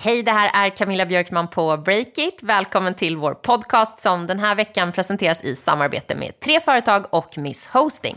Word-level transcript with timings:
Hej, 0.00 0.22
det 0.22 0.30
här 0.30 0.66
är 0.66 0.70
Camilla 0.70 1.06
Björkman 1.06 1.48
på 1.48 1.76
Breakit. 1.76 2.38
Välkommen 2.42 2.94
till 2.94 3.16
vår 3.16 3.34
podcast 3.34 4.00
som 4.00 4.26
den 4.26 4.38
här 4.38 4.54
veckan 4.54 4.92
presenteras 4.92 5.44
i 5.44 5.56
samarbete 5.56 6.14
med 6.14 6.40
tre 6.40 6.60
företag 6.60 7.04
och 7.10 7.38
Miss 7.38 7.66
Hosting. 7.66 8.16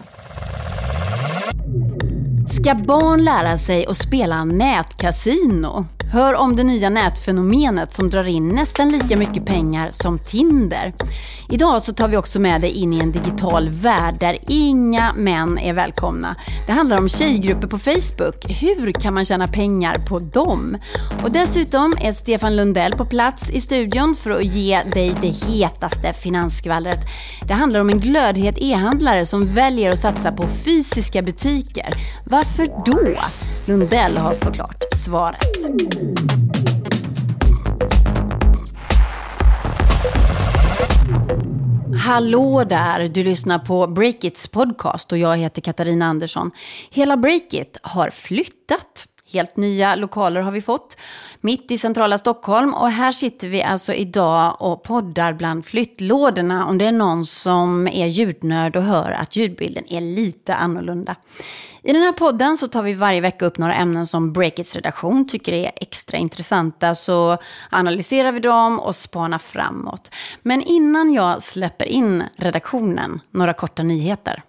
Ska 2.47 2.75
barn 2.75 3.23
lära 3.23 3.57
sig 3.57 3.85
att 3.85 3.97
spela 3.97 4.45
nätkasino? 4.45 5.85
Hör 6.11 6.33
om 6.33 6.55
det 6.55 6.63
nya 6.63 6.89
nätfenomenet 6.89 7.93
som 7.93 8.09
drar 8.09 8.23
in 8.23 8.47
nästan 8.49 8.89
lika 8.89 9.17
mycket 9.17 9.45
pengar 9.45 9.89
som 9.91 10.19
Tinder. 10.19 10.93
Idag 11.49 11.81
så 11.81 11.93
tar 11.93 12.07
vi 12.07 12.17
också 12.17 12.39
med 12.39 12.61
dig 12.61 12.69
in 12.69 12.93
i 12.93 12.99
en 12.99 13.11
digital 13.11 13.69
värld 13.69 14.15
där 14.19 14.37
inga 14.47 15.13
män 15.13 15.57
är 15.57 15.73
välkomna. 15.73 16.35
Det 16.67 16.71
handlar 16.71 16.97
om 16.97 17.09
tjejgrupper 17.09 17.67
på 17.67 17.79
Facebook. 17.79 18.45
Hur 18.61 18.91
kan 18.91 19.13
man 19.13 19.25
tjäna 19.25 19.47
pengar 19.47 19.95
på 20.07 20.19
dem? 20.19 20.77
Och 21.23 21.31
dessutom 21.31 21.93
är 22.01 22.11
Stefan 22.11 22.55
Lundell 22.55 22.91
på 22.91 23.05
plats 23.05 23.49
i 23.49 23.61
studion 23.61 24.15
för 24.15 24.31
att 24.31 24.45
ge 24.45 24.83
dig 24.83 25.15
det 25.21 25.27
hetaste 25.27 26.13
finansskvallret. 26.13 26.99
Det 27.47 27.53
handlar 27.53 27.79
om 27.79 27.89
en 27.89 27.99
glödhet 27.99 28.55
e-handlare 28.57 29.25
som 29.25 29.53
väljer 29.53 29.91
att 29.91 29.99
satsa 29.99 30.31
på 30.31 30.47
fysiska 30.65 31.21
butiker. 31.21 31.89
Varför 32.25 32.67
då? 32.85 33.17
Lundell 33.65 34.17
har 34.17 34.33
såklart 34.33 34.83
svaret. 34.95 36.00
Hallå 41.97 42.63
där! 42.63 43.07
Du 43.07 43.23
lyssnar 43.23 43.59
på 43.59 43.87
Breakits 43.87 44.47
podcast 44.47 45.11
och 45.11 45.17
jag 45.17 45.37
heter 45.37 45.61
Katarina 45.61 46.05
Andersson. 46.05 46.51
Hela 46.89 47.17
Breakit 47.17 47.77
har 47.83 48.09
flyttat. 48.09 49.07
Helt 49.31 49.57
nya 49.57 49.95
lokaler 49.95 50.41
har 50.41 50.51
vi 50.51 50.61
fått, 50.61 50.97
mitt 51.41 51.71
i 51.71 51.77
centrala 51.77 52.17
Stockholm. 52.17 52.73
Och 52.73 52.91
här 52.91 53.11
sitter 53.11 53.47
vi 53.47 53.63
alltså 53.63 53.93
idag 53.93 54.55
och 54.59 54.83
poddar 54.83 55.33
bland 55.33 55.65
flyttlådorna 55.65 56.65
om 56.65 56.77
det 56.77 56.85
är 56.85 56.91
någon 56.91 57.25
som 57.25 57.87
är 57.87 58.07
ljudnörd 58.07 58.75
och 58.75 58.83
hör 58.83 59.11
att 59.11 59.35
ljudbilden 59.35 59.83
är 59.87 60.01
lite 60.01 60.55
annorlunda. 60.55 61.15
I 61.83 61.93
den 61.93 62.01
här 62.01 62.11
podden 62.11 62.57
så 62.57 62.67
tar 62.67 62.81
vi 62.81 62.93
varje 62.93 63.21
vecka 63.21 63.45
upp 63.45 63.57
några 63.57 63.73
ämnen 63.75 64.07
som 64.07 64.33
Breakits 64.33 64.75
redaktion 64.75 65.27
tycker 65.27 65.53
är 65.53 65.71
extra 65.75 66.17
intressanta. 66.17 66.95
Så 66.95 67.37
analyserar 67.69 68.31
vi 68.31 68.39
dem 68.39 68.79
och 68.79 68.95
spanar 68.95 69.37
framåt. 69.37 70.11
Men 70.41 70.61
innan 70.61 71.13
jag 71.13 71.43
släpper 71.43 71.85
in 71.85 72.23
redaktionen, 72.37 73.21
några 73.31 73.53
korta 73.53 73.83
nyheter. 73.83 74.43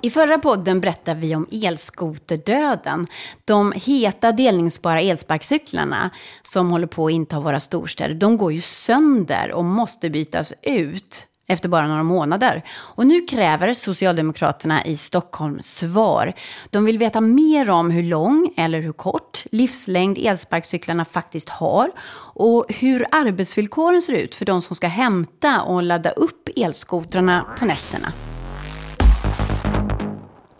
I 0.00 0.10
förra 0.10 0.38
podden 0.38 0.80
berättade 0.80 1.20
vi 1.20 1.34
om 1.34 1.46
elskoterdöden. 1.52 3.06
De 3.44 3.72
heta 3.76 4.32
delningsbara 4.32 5.00
elsparkcyklarna 5.00 6.10
som 6.42 6.70
håller 6.70 6.86
på 6.86 7.06
att 7.06 7.12
inta 7.12 7.40
våra 7.40 7.60
storstäder, 7.60 8.14
de 8.14 8.36
går 8.36 8.52
ju 8.52 8.60
sönder 8.60 9.52
och 9.52 9.64
måste 9.64 10.10
bytas 10.10 10.52
ut 10.62 11.26
efter 11.46 11.68
bara 11.68 11.88
några 11.88 12.02
månader. 12.02 12.62
Och 12.70 13.06
nu 13.06 13.26
kräver 13.26 13.74
Socialdemokraterna 13.74 14.84
i 14.84 14.96
Stockholm 14.96 15.58
svar. 15.62 16.32
De 16.70 16.84
vill 16.84 16.98
veta 16.98 17.20
mer 17.20 17.70
om 17.70 17.90
hur 17.90 18.02
lång 18.02 18.54
eller 18.56 18.80
hur 18.80 18.92
kort 18.92 19.44
livslängd 19.52 20.18
elsparkcyklarna 20.18 21.04
faktiskt 21.04 21.48
har 21.48 21.90
och 22.34 22.66
hur 22.68 23.06
arbetsvillkoren 23.10 24.02
ser 24.02 24.12
ut 24.12 24.34
för 24.34 24.44
de 24.44 24.62
som 24.62 24.76
ska 24.76 24.86
hämta 24.86 25.62
och 25.62 25.82
ladda 25.82 26.10
upp 26.10 26.48
elskotrarna 26.56 27.46
på 27.58 27.64
nätterna. 27.64 28.12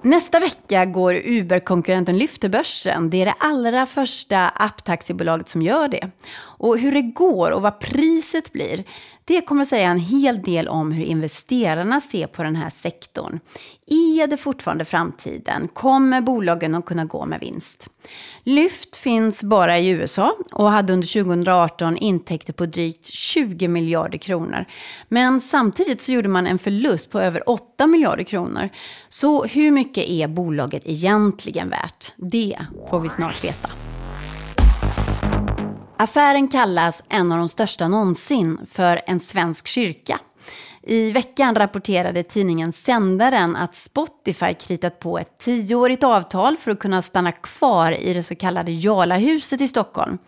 Nästa 0.02 0.40
vecka 0.40 0.84
går 0.84 1.14
Uber-konkurrenten 1.14 2.18
Lyft 2.18 2.40
till 2.40 2.50
börsen. 2.50 3.10
Det 3.10 3.22
är 3.22 3.26
det 3.26 3.34
allra 3.38 3.86
första 3.86 4.48
apptaxibolaget 4.48 5.48
som 5.48 5.62
gör 5.62 5.88
det. 5.88 6.10
Och 6.58 6.78
hur 6.78 6.92
det 6.92 7.02
går 7.02 7.50
och 7.50 7.62
vad 7.62 7.80
priset 7.80 8.52
blir, 8.52 8.84
det 9.24 9.40
kommer 9.40 9.62
att 9.62 9.68
säga 9.68 9.90
en 9.90 9.98
hel 9.98 10.42
del 10.42 10.68
om 10.68 10.92
hur 10.92 11.04
investerarna 11.04 12.00
ser 12.00 12.26
på 12.26 12.42
den 12.42 12.56
här 12.56 12.70
sektorn. 12.70 13.40
Är 13.86 14.26
det 14.26 14.36
fortfarande 14.36 14.84
framtiden? 14.84 15.68
Kommer 15.68 16.20
bolagen 16.20 16.74
att 16.74 16.84
kunna 16.84 17.04
gå 17.04 17.26
med 17.26 17.40
vinst? 17.40 17.90
Lyft 18.42 18.96
finns 18.96 19.42
bara 19.42 19.78
i 19.78 19.88
USA 19.88 20.36
och 20.52 20.70
hade 20.70 20.92
under 20.92 21.22
2018 21.22 21.96
intäkter 21.96 22.52
på 22.52 22.66
drygt 22.66 23.06
20 23.06 23.68
miljarder 23.68 24.18
kronor. 24.18 24.64
Men 25.08 25.40
samtidigt 25.40 26.00
så 26.00 26.12
gjorde 26.12 26.28
man 26.28 26.46
en 26.46 26.58
förlust 26.58 27.10
på 27.10 27.20
över 27.20 27.48
8 27.48 27.86
miljarder 27.86 28.24
kronor. 28.24 28.68
Så 29.08 29.44
hur 29.44 29.70
mycket 29.70 30.08
är 30.08 30.28
bolaget 30.28 30.82
egentligen 30.84 31.68
värt? 31.68 32.12
Det 32.16 32.58
får 32.90 33.00
vi 33.00 33.08
snart 33.08 33.44
veta. 33.44 33.87
Affären 36.00 36.48
kallas 36.48 37.02
en 37.08 37.32
av 37.32 37.38
de 37.38 37.48
största 37.48 37.88
någonsin 37.88 38.58
för 38.70 39.00
en 39.06 39.20
svensk 39.20 39.66
kyrka. 39.66 40.20
I 40.82 41.12
veckan 41.12 41.54
rapporterade 41.54 42.22
tidningen 42.22 42.72
Sändaren 42.72 43.56
att 43.56 43.74
Spotify 43.74 44.54
kritat 44.54 45.00
på 45.00 45.18
ett 45.18 45.38
tioårigt 45.38 46.04
avtal 46.04 46.56
för 46.56 46.70
att 46.70 46.78
kunna 46.78 47.02
stanna 47.02 47.32
kvar 47.32 47.92
i 47.92 48.14
det 48.14 48.22
så 48.22 48.34
kallade 48.34 48.72
Jarlahuset 48.72 49.60
i 49.60 49.68
Stockholm. 49.68 50.18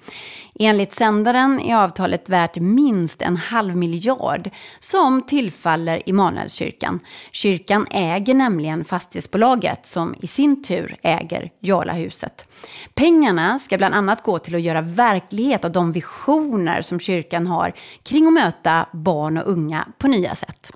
Enligt 0.54 0.94
Sändaren 0.94 1.60
är 1.60 1.76
avtalet 1.76 2.28
värt 2.28 2.58
minst 2.58 3.22
en 3.22 3.36
halv 3.36 3.76
miljard 3.76 4.50
som 4.80 5.22
tillfaller 5.22 6.08
Immanuelskyrkan. 6.08 7.00
Kyrkan 7.32 7.86
äger 7.90 8.34
nämligen 8.34 8.84
fastighetsbolaget 8.84 9.86
som 9.86 10.14
i 10.20 10.26
sin 10.26 10.62
tur 10.62 10.96
äger 11.02 11.50
Jarlahuset. 11.60 12.46
Pengarna 12.94 13.58
ska 13.58 13.78
bland 13.78 13.94
annat 13.94 14.22
gå 14.22 14.38
till 14.38 14.54
att 14.54 14.60
göra 14.60 14.80
verklighet 14.80 15.64
av 15.64 15.72
de 15.72 15.92
visioner 15.92 16.82
som 16.82 17.00
kyrkan 17.00 17.46
har 17.46 17.72
kring 18.02 18.26
att 18.26 18.32
möta 18.32 18.86
barn 18.92 19.38
och 19.38 19.52
unga 19.52 19.88
på 19.98 20.08
nya 20.08 20.34
sätt. 20.34 20.70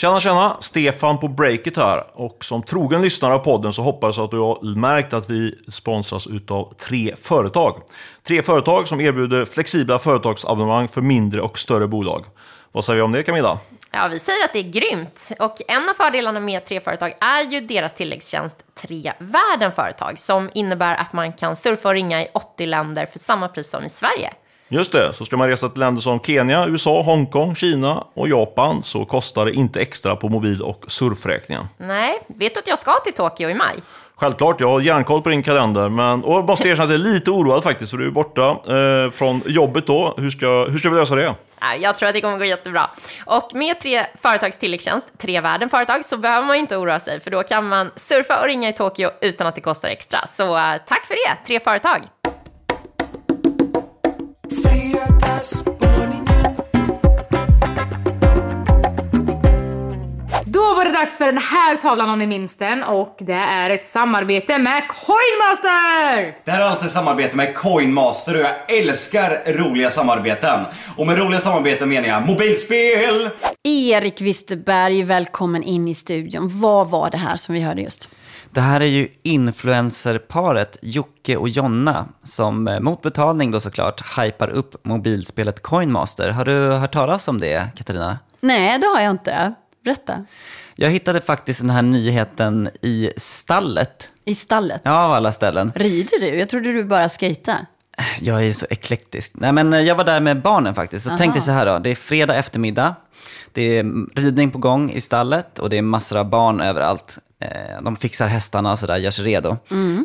Tjena 0.00 0.20
tjena! 0.20 0.56
Stefan 0.60 1.18
på 1.18 1.28
Breakit 1.28 1.76
här. 1.76 2.04
Och 2.12 2.44
som 2.44 2.62
trogen 2.62 3.02
lyssnare 3.02 3.34
av 3.34 3.38
podden 3.38 3.72
så 3.72 3.82
hoppas 3.82 4.16
jag 4.16 4.24
att 4.24 4.30
du 4.30 4.38
har 4.38 4.76
märkt 4.76 5.14
att 5.14 5.30
vi 5.30 5.58
sponsras 5.72 6.26
utav 6.26 6.74
tre 6.74 7.14
företag. 7.22 7.82
Tre 8.26 8.42
företag 8.42 8.88
som 8.88 9.00
erbjuder 9.00 9.44
flexibla 9.44 9.98
företagsabonnemang 9.98 10.88
för 10.88 11.00
mindre 11.00 11.40
och 11.40 11.58
större 11.58 11.88
bolag. 11.88 12.24
Vad 12.72 12.84
säger 12.84 12.96
vi 12.96 13.02
om 13.02 13.12
det 13.12 13.22
Camilla? 13.22 13.58
Ja, 13.92 14.08
vi 14.08 14.18
säger 14.18 14.44
att 14.44 14.52
det 14.52 14.58
är 14.58 14.70
grymt. 14.70 15.32
Och 15.38 15.56
en 15.68 15.88
av 15.88 15.94
fördelarna 15.94 16.40
med 16.40 16.64
tre 16.64 16.80
företag 16.80 17.14
är 17.20 17.52
ju 17.52 17.60
deras 17.60 17.94
tilläggstjänst 17.94 18.58
Tre 18.82 19.12
Världen 19.18 19.72
Företag 19.72 20.18
som 20.18 20.50
innebär 20.54 20.94
att 20.94 21.12
man 21.12 21.32
kan 21.32 21.56
surfa 21.56 21.88
och 21.88 21.94
ringa 21.94 22.22
i 22.22 22.28
80 22.34 22.66
länder 22.66 23.06
för 23.06 23.18
samma 23.18 23.48
pris 23.48 23.70
som 23.70 23.84
i 23.84 23.90
Sverige. 23.90 24.32
Just 24.72 24.92
det, 24.92 25.12
så 25.12 25.24
ska 25.24 25.36
man 25.36 25.48
resa 25.48 25.68
till 25.68 25.80
länder 25.80 26.00
som 26.00 26.20
Kenya, 26.20 26.66
USA, 26.66 27.02
Hongkong, 27.02 27.54
Kina 27.54 28.04
och 28.14 28.28
Japan 28.28 28.82
så 28.82 29.04
kostar 29.04 29.44
det 29.44 29.52
inte 29.52 29.80
extra 29.80 30.16
på 30.16 30.28
mobil 30.28 30.62
och 30.62 30.84
surfräkningen. 30.88 31.64
Nej, 31.76 32.18
vet 32.26 32.54
du 32.54 32.60
att 32.60 32.66
jag 32.66 32.78
ska 32.78 32.92
till 33.04 33.12
Tokyo 33.12 33.50
i 33.50 33.54
maj? 33.54 33.76
Självklart, 34.16 34.60
jag 34.60 34.70
har 34.70 34.80
järnkoll 34.80 35.22
på 35.22 35.28
din 35.28 35.42
kalender. 35.42 35.88
Men, 35.88 36.24
och 36.24 36.34
jag 36.34 36.44
måste 36.44 36.68
erkänna 36.68 36.84
att 36.84 36.90
jag 36.90 37.00
är 37.00 37.04
lite 37.04 37.30
oroad 37.30 37.62
faktiskt, 37.62 37.90
för 37.90 37.98
du 37.98 38.06
är 38.06 38.10
borta 38.10 38.50
eh, 38.50 39.10
från 39.10 39.42
jobbet 39.46 39.86
då. 39.86 40.14
Hur 40.16 40.30
ska, 40.30 40.66
hur 40.68 40.78
ska 40.78 40.90
vi 40.90 40.96
lösa 40.96 41.14
det? 41.14 41.34
Jag 41.80 41.96
tror 41.96 42.08
att 42.08 42.14
det 42.14 42.20
kommer 42.20 42.38
gå 42.38 42.44
jättebra. 42.44 42.90
Och 43.26 43.50
med 43.54 43.80
tre 43.80 44.06
företags 44.22 44.58
tilläggstjänst, 44.58 45.06
tre 45.18 45.40
världen 45.40 45.68
företag, 45.68 46.04
så 46.04 46.16
behöver 46.16 46.46
man 46.46 46.56
inte 46.56 46.76
oroa 46.76 47.00
sig, 47.00 47.20
för 47.20 47.30
då 47.30 47.42
kan 47.42 47.68
man 47.68 47.90
surfa 47.96 48.40
och 48.40 48.46
ringa 48.46 48.68
i 48.68 48.72
Tokyo 48.72 49.10
utan 49.20 49.46
att 49.46 49.54
det 49.54 49.60
kostar 49.60 49.88
extra. 49.88 50.26
Så 50.26 50.56
uh, 50.56 50.76
tack 50.86 51.06
för 51.06 51.14
det, 51.14 51.46
tre 51.46 51.60
företag! 51.60 52.19
Dags 61.00 61.16
för 61.16 61.26
den 61.26 61.38
här 61.38 61.76
tavlan 61.76 62.10
om 62.10 62.18
ni 62.18 62.26
minns 62.26 62.56
den 62.56 62.82
och 62.82 63.16
det 63.20 63.32
är 63.32 63.70
ett 63.70 63.88
samarbete 63.88 64.58
med 64.58 64.82
Coinmaster! 64.88 66.36
Det 66.44 66.50
här 66.50 66.60
är 66.60 66.64
alltså 66.64 66.86
ett 66.86 66.92
samarbete 66.92 67.36
med 67.36 67.54
Coinmaster 67.54 68.34
och 68.34 68.40
jag 68.40 68.78
älskar 68.78 69.52
roliga 69.52 69.90
samarbeten. 69.90 70.64
Och 70.96 71.06
med 71.06 71.18
roliga 71.18 71.40
samarbeten 71.40 71.88
menar 71.88 72.08
jag 72.08 72.26
mobilspel! 72.26 73.30
Erik 73.62 74.20
Wisterberg, 74.20 75.02
välkommen 75.02 75.62
in 75.62 75.88
i 75.88 75.94
studion. 75.94 76.60
Vad 76.60 76.90
var 76.90 77.10
det 77.10 77.18
här 77.18 77.36
som 77.36 77.54
vi 77.54 77.60
hörde 77.60 77.82
just? 77.82 78.08
Det 78.50 78.60
här 78.60 78.80
är 78.80 78.86
ju 78.86 79.08
influencerparet 79.22 80.78
Jocke 80.82 81.36
och 81.36 81.48
Jonna 81.48 82.06
som 82.22 82.68
eh, 82.68 82.80
mot 82.80 83.02
betalning 83.02 83.50
då 83.50 83.60
såklart 83.60 84.18
hypar 84.18 84.48
upp 84.48 84.84
mobilspelet 84.84 85.62
Coinmaster. 85.62 86.30
Har 86.30 86.44
du 86.44 86.72
hört 86.72 86.92
talas 86.92 87.28
om 87.28 87.40
det, 87.40 87.68
Katarina? 87.76 88.18
Nej, 88.40 88.78
det 88.78 88.86
har 88.86 89.00
jag 89.00 89.10
inte. 89.10 89.54
Berätta. 89.84 90.24
Jag 90.82 90.90
hittade 90.90 91.20
faktiskt 91.20 91.60
den 91.60 91.70
här 91.70 91.82
nyheten 91.82 92.70
i 92.82 93.10
stallet. 93.16 94.10
I 94.24 94.34
stallet? 94.34 94.82
Ja, 94.84 95.04
av 95.04 95.12
alla 95.12 95.32
ställen. 95.32 95.72
Rider 95.74 96.20
du? 96.20 96.26
Jag 96.26 96.48
trodde 96.48 96.72
du 96.72 96.84
bara 96.84 97.08
skejtade. 97.08 97.66
Jag 98.20 98.44
är 98.44 98.52
så 98.52 98.66
eklektisk. 98.70 99.32
Nej, 99.34 99.52
men 99.52 99.72
eh, 99.72 99.80
jag 99.80 99.94
var 99.94 100.04
där 100.04 100.20
med 100.20 100.42
barnen 100.42 100.74
faktiskt. 100.74 101.06
Så 101.06 101.16
tänkte 101.16 101.40
så 101.40 101.50
här 101.50 101.66
då, 101.66 101.78
det 101.78 101.90
är 101.90 101.94
fredag 101.94 102.34
eftermiddag. 102.34 102.94
Det 103.52 103.78
är 103.78 103.84
ridning 104.20 104.50
på 104.50 104.58
gång 104.58 104.90
i 104.90 105.00
stallet 105.00 105.58
och 105.58 105.70
det 105.70 105.78
är 105.78 105.82
massor 105.82 106.18
av 106.18 106.30
barn 106.30 106.60
överallt. 106.60 107.18
Eh, 107.40 107.82
de 107.82 107.96
fixar 107.96 108.28
hästarna 108.28 108.72
och 108.72 108.78
sådär, 108.78 108.96
gör 108.96 109.10
sig 109.10 109.24
redo. 109.24 109.56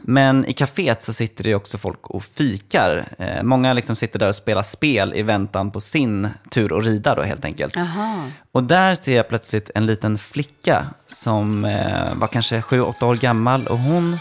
Men 0.04 0.46
i 0.46 0.54
kaféet 0.54 1.04
så 1.04 1.14
sitter 1.14 1.44
det 1.44 1.50
ju 1.50 1.56
också 1.56 1.78
folk 1.78 2.08
och 2.08 2.24
fikar. 2.24 3.08
Eh, 3.20 3.44
många 3.44 3.74
liksom 3.74 3.96
sitter 3.96 4.20
där 4.20 4.28
och 4.28 4.36
spelar 4.36 4.64
spel 4.64 5.14
i 5.14 5.24
väntan 5.24 5.72
på 5.72 5.82
sin 5.82 6.30
tur 6.50 6.78
att 6.78 6.86
rida 6.86 7.16
då 7.16 7.22
helt 7.22 7.46
enkelt. 7.46 7.76
Jaha. 7.76 8.32
Och 8.52 8.64
där 8.64 8.96
ser 8.96 9.18
jag 9.18 9.30
plötsligt 9.30 9.70
en 9.76 9.86
liten 9.86 10.18
flicka 10.18 10.88
som 11.08 11.66
eh, 11.66 12.16
var 12.16 12.28
kanske 12.28 12.60
7-8 12.60 13.04
år 13.04 13.16
gammal 13.16 13.68
och 13.68 13.78
hon 13.78 14.18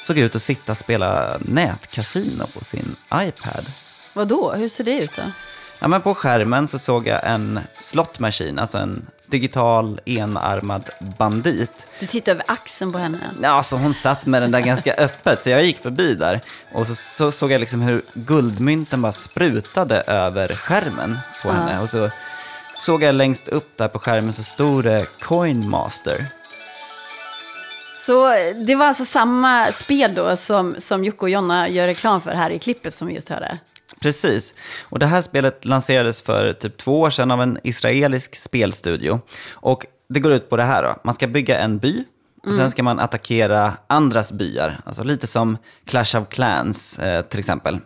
såg 0.00 0.18
ut 0.18 0.36
att 0.36 0.42
sitta 0.42 0.72
och 0.72 0.78
spela 0.78 1.38
nätkasino 1.40 2.44
på 2.58 2.64
sin 2.64 2.96
iPad. 3.14 3.66
Vad 4.14 4.28
då? 4.28 4.52
Hur 4.52 4.68
ser 4.68 4.84
det 4.84 5.02
ut 5.02 5.16
då? 5.16 5.22
Ja, 5.82 5.88
men 5.88 6.02
på 6.02 6.14
skärmen 6.14 6.68
så 6.68 6.78
såg 6.78 7.06
jag 7.06 7.20
en 7.24 7.60
slot 7.78 8.18
machine, 8.18 8.58
alltså 8.58 8.78
en 8.78 9.06
digital 9.26 10.00
enarmad 10.04 10.90
bandit. 11.18 11.70
Du 12.00 12.06
tittar 12.06 12.32
över 12.32 12.44
axeln 12.48 12.92
på 12.92 12.98
henne. 12.98 13.18
Ja, 13.42 13.48
alltså 13.48 13.76
hon 13.76 13.94
satt 13.94 14.26
med 14.26 14.42
den 14.42 14.50
där 14.50 14.60
ganska 14.60 14.94
öppet, 14.98 15.42
så 15.42 15.50
jag 15.50 15.64
gick 15.64 15.78
förbi 15.78 16.14
där. 16.14 16.40
Och 16.72 16.86
så, 16.86 16.94
så 16.94 17.32
såg 17.32 17.52
jag 17.52 17.60
liksom 17.60 17.80
hur 17.80 18.02
guldmynten 18.14 19.02
bara 19.02 19.12
sprutade 19.12 20.00
över 20.00 20.48
skärmen 20.48 21.18
på 21.42 21.50
henne. 21.50 21.80
Och 21.82 21.90
så 21.90 22.10
såg 22.76 23.02
jag 23.02 23.14
längst 23.14 23.48
upp 23.48 23.78
där 23.78 23.88
på 23.88 23.98
skärmen 23.98 24.32
så 24.32 24.42
stod 24.42 24.84
det 24.84 25.06
Coinmaster. 25.20 26.26
Så 28.06 28.28
det 28.66 28.74
var 28.74 28.86
alltså 28.86 29.04
samma 29.04 29.72
spel 29.72 30.14
då 30.14 30.36
som, 30.36 30.76
som 30.78 31.04
Jocke 31.04 31.20
och 31.20 31.30
Jonna 31.30 31.68
gör 31.68 31.86
reklam 31.86 32.20
för 32.20 32.30
här 32.30 32.50
i 32.50 32.58
klippet 32.58 32.94
som 32.94 33.06
vi 33.06 33.14
just 33.14 33.28
hörde? 33.28 33.58
Precis. 34.02 34.54
Och 34.82 34.98
det 34.98 35.06
här 35.06 35.22
spelet 35.22 35.64
lanserades 35.64 36.22
för 36.22 36.52
typ 36.52 36.76
två 36.76 37.00
år 37.00 37.10
sedan 37.10 37.30
av 37.30 37.42
en 37.42 37.58
israelisk 37.64 38.36
spelstudio. 38.36 39.20
Och 39.52 39.86
det 40.08 40.20
går 40.20 40.32
ut 40.32 40.50
på 40.50 40.56
det 40.56 40.62
här 40.62 40.82
då. 40.82 40.96
Man 41.04 41.14
ska 41.14 41.26
bygga 41.26 41.58
en 41.58 41.78
by 41.78 42.04
och 42.46 42.54
sen 42.54 42.70
ska 42.70 42.82
man 42.82 42.98
attackera 42.98 43.72
andras 43.86 44.32
byar. 44.32 44.80
Alltså 44.84 45.02
lite 45.02 45.26
som 45.26 45.56
Clash 45.84 46.16
of 46.16 46.28
Clans 46.28 46.98
eh, 46.98 47.22
till 47.22 47.38
exempel. 47.38 47.78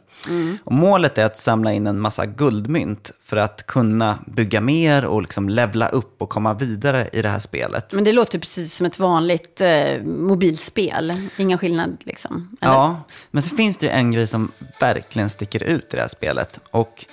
Och 0.65 0.73
målet 0.73 1.19
är 1.19 1.25
att 1.25 1.37
samla 1.37 1.73
in 1.73 1.87
en 1.87 2.01
massa 2.01 2.27
guldmynt 2.27 3.11
för 3.25 3.37
att 3.37 3.67
kunna 3.67 4.19
bygga 4.27 4.61
mer 4.61 5.05
och 5.05 5.23
liksom 5.23 5.49
levla 5.49 5.89
upp 5.89 6.23
och 6.23 6.29
komma 6.29 6.55
vidare 6.55 7.09
i 7.13 7.23
det 7.23 7.29
här 7.29 7.39
spelet. 7.39 7.93
Men 7.93 8.05
det 8.05 8.13
låter 8.13 8.39
precis 8.39 8.75
som 8.75 8.87
ett 8.87 8.99
vanligt 8.99 9.61
eh, 9.61 10.03
mobilspel. 10.03 11.13
Ingen 11.37 11.59
skillnad 11.59 11.97
liksom. 12.05 12.57
Eller? 12.61 12.73
Ja, 12.73 13.05
men 13.31 13.43
så 13.43 13.57
finns 13.57 13.79
det 13.79 13.87
ju 13.87 13.93
en 13.93 14.11
grej 14.11 14.27
som 14.27 14.53
verkligen 14.81 15.31
sticker 15.31 15.63
ut 15.63 15.85
i 15.85 15.97
det 15.97 16.03
här 16.03 16.09
spelet. 16.09 16.61
Och 16.71 17.05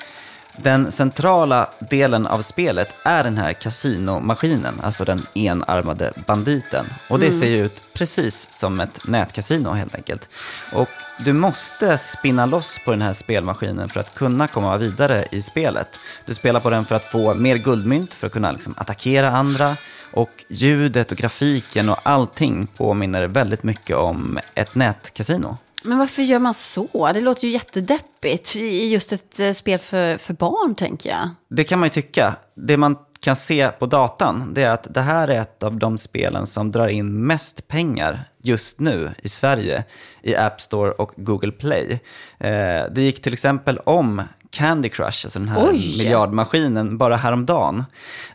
den 0.57 0.91
centrala 0.91 1.69
delen 1.79 2.27
av 2.27 2.41
spelet 2.41 2.93
är 3.05 3.23
den 3.23 3.37
här 3.37 3.53
kasinomaskinen, 3.53 4.79
alltså 4.83 5.05
den 5.05 5.21
enarmade 5.33 6.13
banditen. 6.27 6.85
Och 7.09 7.19
det 7.19 7.31
ser 7.31 7.47
ju 7.47 7.65
ut 7.65 7.81
precis 7.93 8.47
som 8.49 8.79
ett 8.79 9.07
nätkasino 9.07 9.69
helt 9.69 9.95
enkelt. 9.95 10.29
Och 10.73 10.89
du 11.25 11.33
måste 11.33 11.97
spinna 11.97 12.45
loss 12.45 12.79
på 12.85 12.91
den 12.91 13.01
här 13.01 13.13
spelmaskinen 13.13 13.89
för 13.89 13.99
att 13.99 14.15
kunna 14.15 14.47
komma 14.47 14.77
vidare 14.77 15.25
i 15.31 15.41
spelet. 15.41 15.99
Du 16.25 16.33
spelar 16.33 16.59
på 16.59 16.69
den 16.69 16.85
för 16.85 16.95
att 16.95 17.05
få 17.05 17.33
mer 17.33 17.55
guldmynt, 17.55 18.13
för 18.13 18.27
att 18.27 18.33
kunna 18.33 18.51
liksom 18.51 18.73
attackera 18.77 19.31
andra. 19.31 19.77
Och 20.11 20.43
ljudet 20.49 21.11
och 21.11 21.17
grafiken 21.17 21.89
och 21.89 21.99
allting 22.03 22.67
påminner 22.67 23.27
väldigt 23.27 23.63
mycket 23.63 23.95
om 23.95 24.39
ett 24.55 24.75
nätkasino. 24.75 25.57
Men 25.83 25.97
varför 25.97 26.21
gör 26.21 26.39
man 26.39 26.53
så? 26.53 27.11
Det 27.13 27.21
låter 27.21 27.47
ju 27.47 27.53
jättedeppigt 27.53 28.55
i 28.55 28.89
just 28.89 29.11
ett 29.11 29.39
eh, 29.39 29.51
spel 29.51 29.79
för, 29.79 30.17
för 30.17 30.33
barn, 30.33 30.75
tänker 30.75 31.09
jag. 31.09 31.29
Det 31.49 31.63
kan 31.63 31.79
man 31.79 31.85
ju 31.85 31.89
tycka. 31.89 32.35
Det 32.55 32.77
man 32.77 32.97
kan 33.19 33.35
se 33.35 33.69
på 33.69 33.85
datan, 33.85 34.53
det 34.53 34.63
är 34.63 34.69
att 34.69 34.93
det 34.93 35.01
här 35.01 35.27
är 35.27 35.41
ett 35.41 35.63
av 35.63 35.77
de 35.77 35.97
spelen 35.97 36.47
som 36.47 36.71
drar 36.71 36.87
in 36.87 37.25
mest 37.27 37.67
pengar 37.67 38.23
just 38.41 38.79
nu 38.79 39.13
i 39.23 39.29
Sverige 39.29 39.83
i 40.21 40.35
App 40.35 40.61
Store 40.61 40.91
och 40.91 41.11
Google 41.15 41.51
Play. 41.51 41.99
Eh, 42.37 42.83
det 42.91 43.01
gick 43.01 43.21
till 43.21 43.33
exempel 43.33 43.77
om 43.77 44.21
Candy 44.49 44.89
Crush, 44.89 45.25
alltså 45.25 45.39
den 45.39 45.47
här 45.47 45.69
Oj! 45.69 45.95
miljardmaskinen, 45.97 46.97
bara 46.97 47.15
häromdagen. 47.15 47.83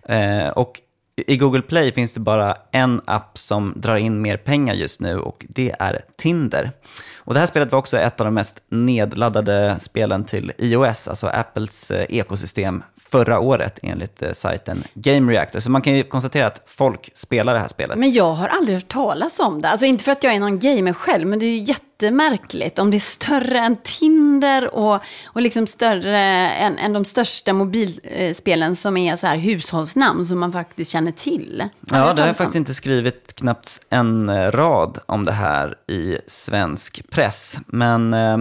Eh, 0.02 0.48
och 0.48 0.80
i 1.26 1.36
Google 1.36 1.62
Play 1.62 1.92
finns 1.92 2.14
det 2.14 2.20
bara 2.20 2.56
en 2.72 3.00
app 3.04 3.38
som 3.38 3.72
drar 3.76 3.96
in 3.96 4.22
mer 4.22 4.36
pengar 4.36 4.74
just 4.74 5.00
nu 5.00 5.18
och 5.18 5.46
det 5.48 5.74
är 5.78 6.00
Tinder. 6.16 6.72
Och 7.28 7.34
det 7.34 7.40
här 7.40 7.46
spelet 7.46 7.72
var 7.72 7.78
också 7.78 7.98
ett 7.98 8.20
av 8.20 8.24
de 8.24 8.34
mest 8.34 8.60
nedladdade 8.68 9.76
spelen 9.80 10.24
till 10.24 10.52
iOS, 10.58 11.08
alltså 11.08 11.26
Apples 11.26 11.90
eh, 11.90 12.06
ekosystem, 12.08 12.82
förra 13.10 13.40
året 13.40 13.78
enligt 13.82 14.22
eh, 14.22 14.32
sajten 14.32 14.84
Game 14.94 15.32
Reactor. 15.32 15.60
Så 15.60 15.70
man 15.70 15.82
kan 15.82 15.96
ju 15.96 16.02
konstatera 16.02 16.46
att 16.46 16.62
folk 16.66 17.10
spelar 17.14 17.54
det 17.54 17.60
här 17.60 17.68
spelet. 17.68 17.98
Men 17.98 18.12
jag 18.12 18.32
har 18.32 18.48
aldrig 18.48 18.76
hört 18.76 18.88
talas 18.88 19.38
om 19.38 19.62
det. 19.62 19.68
Alltså 19.68 19.86
inte 19.86 20.04
för 20.04 20.12
att 20.12 20.24
jag 20.24 20.34
är 20.34 20.40
någon 20.40 20.58
gamer 20.58 20.92
själv, 20.92 21.26
men 21.26 21.38
det 21.38 21.46
är 21.46 21.50
ju 21.50 21.62
jättemärkligt. 21.62 22.78
Om 22.78 22.90
det 22.90 22.96
är 22.96 22.98
större 22.98 23.58
än 23.58 23.76
Tinder 23.76 24.74
och, 24.74 25.00
och 25.24 25.42
liksom 25.42 25.66
större 25.66 26.18
än, 26.48 26.78
än 26.78 26.92
de 26.92 27.04
största 27.04 27.52
mobilspelen 27.52 28.76
som 28.76 28.96
är 28.96 29.16
så 29.16 29.26
här 29.26 29.36
hushållsnamn 29.36 30.26
som 30.26 30.38
man 30.38 30.52
faktiskt 30.52 30.90
känner 30.90 31.12
till. 31.12 31.64
Har 31.90 31.98
Ja, 31.98 32.14
det 32.14 32.22
har 32.22 32.26
jag 32.26 32.36
faktiskt 32.36 32.56
inte 32.56 32.74
skrivit 32.74 33.34
knappt 33.34 33.80
en 33.90 34.28
eh, 34.28 34.50
rad 34.50 34.98
om 35.06 35.24
det 35.24 35.32
här 35.32 35.74
i 35.86 36.18
svensk 36.26 37.02
press. 37.18 37.58
Men 37.66 38.14
eh, 38.14 38.38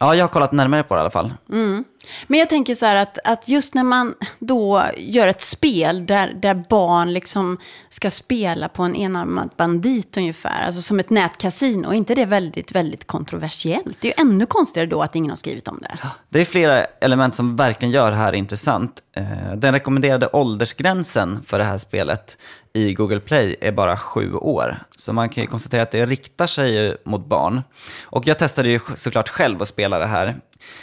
ja, 0.00 0.14
jag 0.14 0.24
har 0.24 0.28
kollat 0.28 0.52
närmare 0.52 0.82
på 0.82 0.94
det 0.94 0.98
i 0.98 1.00
alla 1.00 1.10
fall. 1.10 1.32
Mm. 1.50 1.84
Men 2.26 2.38
jag 2.38 2.48
tänker 2.48 2.74
så 2.74 2.86
här 2.86 2.96
att, 2.96 3.18
att 3.24 3.48
just 3.48 3.74
när 3.74 3.82
man 3.82 4.14
då 4.38 4.84
gör 4.96 5.26
ett 5.28 5.42
spel 5.42 6.06
där, 6.06 6.32
där 6.42 6.64
barn 6.68 7.12
liksom 7.12 7.58
ska 7.88 8.10
spela 8.10 8.68
på 8.68 8.82
en 8.82 8.96
enarmad 8.96 9.50
bandit 9.56 10.16
ungefär, 10.16 10.66
alltså 10.66 10.82
som 10.82 10.98
ett 10.98 11.10
nätkasino, 11.10 11.88
är 11.90 11.94
inte 11.94 12.14
det 12.14 12.24
väldigt, 12.24 12.72
väldigt 12.72 13.06
kontroversiellt? 13.06 13.96
Det 14.00 14.08
är 14.08 14.24
ju 14.24 14.30
ännu 14.30 14.46
konstigare 14.46 14.86
då 14.86 15.02
att 15.02 15.16
ingen 15.16 15.30
har 15.30 15.36
skrivit 15.36 15.68
om 15.68 15.78
det. 15.82 15.98
Det 16.28 16.40
är 16.40 16.44
flera 16.44 16.84
element 16.84 17.34
som 17.34 17.56
verkligen 17.56 17.92
gör 17.92 18.10
det 18.10 18.16
här 18.16 18.32
intressant. 18.32 19.02
Eh, 19.16 19.54
Den 19.56 19.72
rekommenderade 19.72 20.28
åldersgränsen 20.32 21.42
för 21.46 21.58
det 21.58 21.64
här 21.64 21.78
spelet 21.78 22.36
i 22.72 22.94
Google 22.94 23.20
Play 23.20 23.56
är 23.60 23.72
bara 23.72 23.96
sju 23.96 24.34
år. 24.34 24.82
Så 24.96 25.12
man 25.12 25.28
kan 25.28 25.42
ju 25.42 25.50
konstatera 25.50 25.82
att 25.82 25.90
det 25.90 26.06
riktar 26.06 26.46
sig 26.46 26.96
mot 27.04 27.26
barn. 27.26 27.62
Och 28.02 28.26
jag 28.26 28.38
testade 28.38 28.68
ju 28.68 28.80
såklart 28.96 29.28
själv 29.28 29.62
att 29.62 29.68
spela 29.68 29.98
det 29.98 30.06
här. 30.06 30.40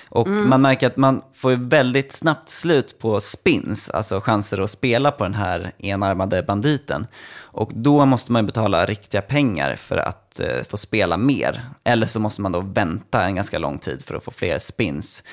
Och 0.09 0.27
man 0.27 0.61
märker 0.61 0.87
att 0.87 0.97
man 0.97 1.14
får 1.33 1.51
ju 1.51 1.67
väldigt 1.67 2.13
snabbt 2.13 2.49
slut 2.49 2.99
på 2.99 3.19
spins, 3.19 3.89
alltså 3.89 4.21
chanser 4.21 4.61
att 4.61 4.69
spela 4.69 5.11
på 5.11 5.23
den 5.23 5.33
här 5.33 5.71
enarmade 5.77 6.43
banditen. 6.43 7.07
Och 7.41 7.71
då 7.73 8.05
måste 8.05 8.31
man 8.31 8.45
betala 8.45 8.85
riktiga 8.85 9.21
pengar 9.21 9.75
för 9.75 9.97
att 9.97 10.39
eh, 10.39 10.63
få 10.69 10.77
spela 10.77 11.17
mer. 11.17 11.61
Eller 11.83 12.07
så 12.07 12.19
måste 12.19 12.41
man 12.41 12.51
då 12.51 12.59
vänta 12.59 13.23
en 13.23 13.35
ganska 13.35 13.59
lång 13.59 13.79
tid 13.79 14.05
för 14.05 14.15
att 14.15 14.23
få 14.23 14.31
fler 14.31 14.59
spins. 14.59 15.23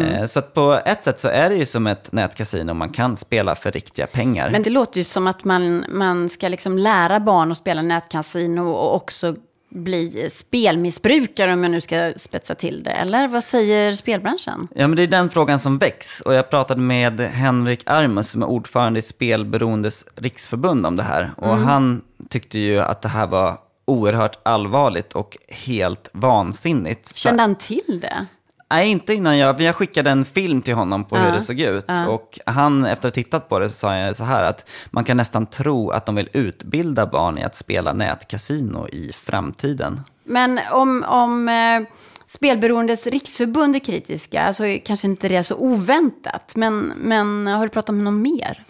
Eh, 0.00 0.24
så 0.24 0.42
på 0.42 0.80
ett 0.84 1.04
sätt 1.04 1.20
så 1.20 1.28
är 1.28 1.50
det 1.50 1.56
ju 1.56 1.66
som 1.66 1.86
ett 1.86 2.12
nätkasino, 2.12 2.74
man 2.74 2.90
kan 2.90 3.16
spela 3.16 3.54
för 3.54 3.70
riktiga 3.70 4.06
pengar. 4.06 4.50
Men 4.50 4.62
det 4.62 4.70
låter 4.70 4.98
ju 4.98 5.04
som 5.04 5.26
att 5.26 5.44
man, 5.44 5.84
man 5.88 6.28
ska 6.28 6.48
liksom 6.48 6.78
lära 6.78 7.20
barn 7.20 7.52
att 7.52 7.58
spela 7.58 7.82
nätkasino 7.82 8.60
och 8.60 8.94
också 8.94 9.36
bli 9.74 10.30
spelmissbrukare 10.30 11.52
om 11.52 11.62
jag 11.62 11.70
nu 11.70 11.80
ska 11.80 12.12
spetsa 12.16 12.54
till 12.54 12.82
det. 12.82 12.90
Eller 12.90 13.28
vad 13.28 13.44
säger 13.44 13.94
spelbranschen? 13.94 14.68
Ja, 14.74 14.88
men 14.88 14.96
det 14.96 15.02
är 15.02 15.06
den 15.06 15.30
frågan 15.30 15.58
som 15.58 15.78
väcks. 15.78 16.20
Och 16.20 16.34
jag 16.34 16.50
pratade 16.50 16.80
med 16.80 17.20
Henrik 17.20 17.82
Armus 17.86 18.30
som 18.30 18.42
är 18.42 18.46
ordförande 18.46 18.98
i 18.98 19.02
Spelberoendes 19.02 20.04
riksförbund 20.16 20.86
om 20.86 20.96
det 20.96 21.02
här. 21.02 21.30
Och 21.36 21.56
han 21.56 22.02
tyckte 22.28 22.58
ju 22.58 22.78
att 22.78 23.02
det 23.02 23.08
här 23.08 23.26
var 23.26 23.58
oerhört 23.84 24.38
allvarligt 24.42 25.12
och 25.12 25.36
helt 25.48 26.08
vansinnigt. 26.12 27.16
Kände 27.16 27.42
han 27.42 27.54
till 27.54 28.00
det? 28.00 28.26
Nej, 28.72 28.88
inte 28.88 29.14
innan 29.14 29.38
jag, 29.38 29.60
jag 29.60 29.76
skickade 29.76 30.10
en 30.10 30.24
film 30.24 30.62
till 30.62 30.74
honom 30.74 31.04
på 31.04 31.16
hur 31.16 31.32
det 31.32 31.40
såg 31.40 31.60
ut. 31.60 31.84
Och 32.08 32.38
han, 32.46 32.84
efter 32.84 33.08
att 33.08 33.16
ha 33.16 33.22
tittat 33.22 33.48
på 33.48 33.58
det, 33.58 33.68
så 33.70 33.76
sa 33.76 33.96
jag 33.96 34.16
så 34.16 34.24
här 34.24 34.44
att 34.44 34.68
man 34.90 35.04
kan 35.04 35.16
nästan 35.16 35.46
tro 35.46 35.90
att 35.90 36.06
de 36.06 36.14
vill 36.14 36.28
utbilda 36.32 37.06
barn 37.06 37.38
i 37.38 37.42
att 37.42 37.56
spela 37.56 37.92
nätkasino 37.92 38.88
i 38.88 39.12
framtiden. 39.12 40.00
Men 40.24 40.60
om, 40.72 41.04
om 41.08 41.48
eh, 41.48 41.88
Spelberoendes 42.26 43.06
riksförbund 43.06 43.76
är 43.76 43.80
kritiska 43.80 44.52
så 44.52 44.64
är 44.64 44.78
kanske 44.78 45.06
inte 45.06 45.28
det 45.28 45.44
så 45.44 45.56
oväntat. 45.56 46.52
Men, 46.56 46.92
men 46.96 47.46
har 47.46 47.62
du 47.62 47.68
pratat 47.68 47.90
om 47.90 48.04
något 48.04 48.22
mer? 48.22 48.64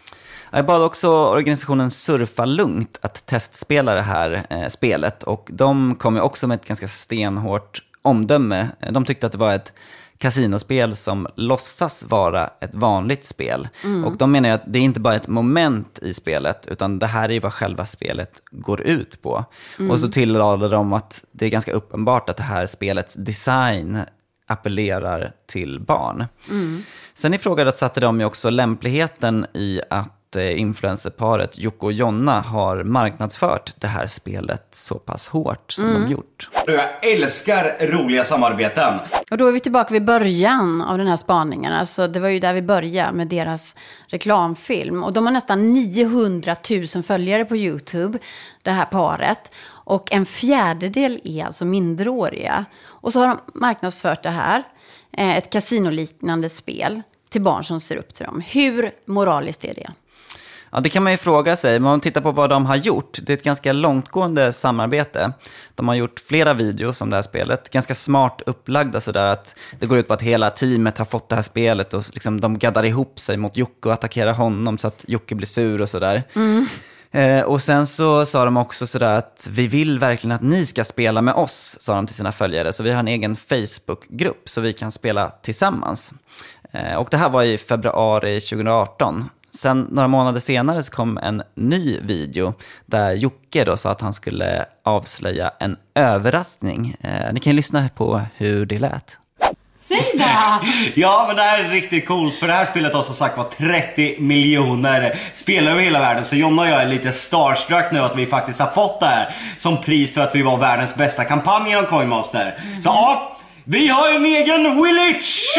Jag 0.50 0.66
bad 0.66 0.82
också 0.82 1.08
organisationen 1.08 1.90
Surfa 1.90 2.44
Lugnt 2.44 2.98
att 3.00 3.26
testspela 3.26 3.94
det 3.94 4.02
här 4.02 4.46
eh, 4.50 4.68
spelet 4.68 5.22
och 5.22 5.48
de 5.52 5.94
kom 5.94 6.14
ju 6.14 6.20
också 6.20 6.46
med 6.46 6.54
ett 6.54 6.66
ganska 6.66 6.88
stenhårt 6.88 7.82
omdöme. 8.02 8.68
De 8.90 9.04
tyckte 9.04 9.26
att 9.26 9.32
det 9.32 9.38
var 9.38 9.54
ett 9.54 9.72
kasinospel 10.18 10.96
som 10.96 11.28
låtsas 11.36 12.04
vara 12.04 12.50
ett 12.60 12.74
vanligt 12.74 13.24
spel. 13.24 13.68
Och 14.06 14.16
de 14.16 14.32
menar 14.32 14.48
ju 14.48 14.54
att 14.54 14.64
det 14.66 14.78
är 14.78 14.82
inte 14.82 15.00
bara 15.00 15.14
ett 15.16 15.28
moment 15.28 15.98
i 16.02 16.14
spelet, 16.14 16.66
utan 16.66 16.98
det 16.98 17.06
här 17.06 17.28
är 17.28 17.32
ju 17.32 17.40
vad 17.40 17.52
själva 17.52 17.86
spelet 17.86 18.42
går 18.50 18.80
ut 18.80 19.22
på. 19.22 19.44
Och 19.90 20.00
så 20.00 20.08
tillade 20.08 20.68
de 20.68 20.92
att 20.92 21.24
det 21.32 21.46
är 21.46 21.50
ganska 21.50 21.72
uppenbart 21.72 22.28
att 22.30 22.36
det 22.36 22.42
här 22.42 22.66
spelets 22.66 23.14
design 23.14 23.98
appellerar 24.46 25.32
till 25.46 25.80
barn. 25.80 26.24
Sen 27.14 27.34
ifrågasatte 27.34 28.00
de 28.00 28.20
ju 28.20 28.26
också 28.26 28.50
lämpligheten 28.50 29.46
i 29.54 29.80
att 29.90 30.08
att 30.32 30.36
eh, 30.36 30.60
influencerparet 30.60 31.58
Jocke 31.58 31.86
och 31.86 31.92
Jonna 31.92 32.40
har 32.40 32.84
marknadsfört 32.84 33.74
det 33.78 33.86
här 33.86 34.06
spelet 34.06 34.68
så 34.72 34.94
pass 34.94 35.28
hårt 35.28 35.72
som 35.72 35.94
de 35.94 36.10
gjort. 36.10 36.50
Jag 36.66 37.04
älskar 37.12 37.86
roliga 37.86 38.24
samarbeten. 38.24 38.98
Och 39.30 39.38
då 39.38 39.46
är 39.46 39.52
vi 39.52 39.60
tillbaka 39.60 39.92
vid 39.92 40.04
början 40.04 40.82
av 40.82 40.98
den 40.98 41.06
här 41.06 41.16
spaningen. 41.16 41.72
Alltså, 41.72 42.08
det 42.08 42.20
var 42.20 42.28
ju 42.28 42.38
där 42.38 42.54
vi 42.54 42.62
började 42.62 43.12
med 43.12 43.28
deras 43.28 43.76
reklamfilm. 44.06 45.04
Och 45.04 45.12
de 45.12 45.26
har 45.26 45.32
nästan 45.32 45.72
900 45.72 46.56
000 46.94 47.02
följare 47.02 47.44
på 47.44 47.56
YouTube, 47.56 48.18
det 48.62 48.70
här 48.70 48.84
paret. 48.84 49.52
Och 49.84 50.12
en 50.12 50.26
fjärdedel 50.26 51.20
är 51.24 51.44
alltså 51.44 51.64
minderåriga. 51.64 52.64
Och 52.84 53.12
så 53.12 53.20
har 53.20 53.28
de 53.28 53.38
marknadsfört 53.54 54.22
det 54.22 54.30
här, 54.30 54.62
eh, 55.12 55.36
ett 55.36 55.50
kasinoliknande 55.50 56.48
spel, 56.48 57.02
till 57.28 57.42
barn 57.42 57.64
som 57.64 57.80
ser 57.80 57.96
upp 57.96 58.14
till 58.14 58.26
dem. 58.26 58.42
Hur 58.46 58.90
moraliskt 59.06 59.64
är 59.64 59.74
det? 59.74 59.90
Ja, 60.74 60.80
det 60.80 60.88
kan 60.88 61.02
man 61.02 61.12
ju 61.12 61.18
fråga 61.18 61.56
sig. 61.56 61.72
Men 61.72 61.86
om 61.86 61.90
man 61.90 62.00
tittar 62.00 62.20
på 62.20 62.32
vad 62.32 62.50
de 62.50 62.66
har 62.66 62.76
gjort, 62.76 63.18
det 63.22 63.32
är 63.32 63.36
ett 63.36 63.44
ganska 63.44 63.72
långtgående 63.72 64.52
samarbete. 64.52 65.32
De 65.74 65.88
har 65.88 65.94
gjort 65.94 66.20
flera 66.20 66.54
videos 66.54 67.00
om 67.00 67.10
det 67.10 67.16
här 67.16 67.22
spelet, 67.22 67.70
ganska 67.70 67.94
smart 67.94 68.42
upplagda 68.46 69.00
sådär 69.00 69.26
att 69.26 69.54
det 69.80 69.86
går 69.86 69.98
ut 69.98 70.08
på 70.08 70.14
att 70.14 70.22
hela 70.22 70.50
teamet 70.50 70.98
har 70.98 71.04
fått 71.04 71.28
det 71.28 71.34
här 71.34 71.42
spelet 71.42 71.94
och 71.94 72.04
liksom 72.12 72.40
de 72.40 72.58
gaddar 72.58 72.84
ihop 72.84 73.20
sig 73.20 73.36
mot 73.36 73.56
Jocke 73.56 73.88
och 73.88 73.92
attackerar 73.92 74.32
honom 74.32 74.78
så 74.78 74.86
att 74.86 75.04
Jocke 75.08 75.34
blir 75.34 75.46
sur 75.46 75.80
och 75.80 75.88
sådär. 75.88 76.22
Eh, 77.10 77.42
och 77.42 77.62
sen 77.62 77.86
så 77.86 78.26
sa 78.26 78.44
de 78.44 78.56
också 78.56 78.86
sådär 78.86 79.14
att 79.14 79.48
vi 79.50 79.68
vill 79.68 79.98
verkligen 79.98 80.36
att 80.36 80.42
ni 80.42 80.66
ska 80.66 80.84
spela 80.84 81.22
med 81.22 81.34
oss, 81.34 81.76
sa 81.80 81.94
de 81.94 82.06
till 82.06 82.16
sina 82.16 82.32
följare. 82.32 82.72
Så 82.72 82.82
vi 82.82 82.90
har 82.90 83.00
en 83.00 83.08
egen 83.08 83.36
Facebookgrupp 83.36 84.48
så 84.48 84.60
vi 84.60 84.72
kan 84.72 84.92
spela 84.92 85.30
tillsammans. 85.30 86.12
Eh, 86.72 86.94
och 86.94 87.08
det 87.10 87.16
här 87.16 87.28
var 87.28 87.42
i 87.42 87.58
februari 87.58 88.40
2018. 88.40 89.28
Sen 89.58 89.88
några 89.90 90.08
månader 90.08 90.40
senare 90.40 90.82
så 90.82 90.92
kom 90.92 91.18
en 91.18 91.42
ny 91.54 91.98
video 92.00 92.54
där 92.86 93.12
Jocke 93.12 93.64
då 93.64 93.76
sa 93.76 93.90
att 93.90 94.00
han 94.00 94.12
skulle 94.12 94.64
avslöja 94.82 95.50
en 95.60 95.76
överraskning. 95.94 96.96
Eh, 97.00 97.32
ni 97.32 97.40
kan 97.40 97.50
ju 97.52 97.56
lyssna 97.56 97.88
på 97.96 98.22
hur 98.36 98.66
det 98.66 98.78
lät. 98.78 99.18
Säg 99.88 100.10
det! 100.14 100.58
Ja 101.00 101.24
men 101.26 101.36
det 101.36 101.42
här 101.42 101.64
är 101.64 101.68
riktigt 101.68 102.06
coolt 102.06 102.34
för 102.38 102.46
det 102.46 102.52
här 102.52 102.64
spelet 102.64 102.94
har 102.94 103.02
som 103.02 103.14
sagt 103.14 103.36
var 103.38 103.44
30 103.44 104.20
miljoner 104.20 105.18
spelare 105.34 105.72
över 105.72 105.82
hela 105.82 106.00
världen. 106.00 106.24
Så 106.24 106.36
Jonna 106.36 106.62
och 106.62 106.68
jag 106.68 106.82
är 106.82 106.86
lite 106.86 107.12
starstruck 107.12 107.92
nu 107.92 107.98
att 107.98 108.16
vi 108.16 108.26
faktiskt 108.26 108.60
har 108.60 108.70
fått 108.70 109.00
det 109.00 109.06
här 109.06 109.36
som 109.58 109.80
pris 109.82 110.14
för 110.14 110.20
att 110.20 110.34
vi 110.34 110.42
var 110.42 110.58
världens 110.58 110.94
bästa 110.94 111.24
kampanj 111.24 111.68
genom 111.68 111.86
Coinmaster. 111.86 112.58
Så 112.82 112.88
ja, 112.88 113.36
vi 113.64 113.88
har 113.88 114.08
en 114.14 114.24
egen 114.24 114.82
Willage! 114.82 115.58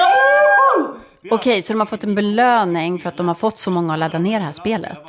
Okej, 1.32 1.62
så 1.62 1.74
de 1.74 1.80
har 1.80 1.86
fått 1.86 2.04
en 2.04 2.16
belöning 2.16 3.00
för 3.00 3.10
att 3.10 3.18
de 3.18 3.28
har 3.28 3.36
fått 3.36 3.58
så 3.58 3.72
många 3.72 3.94
att 3.94 4.00
ladda 4.00 4.18
ner 4.18 4.40
det 4.40 4.46
här 4.46 4.52
spelet. 4.52 5.00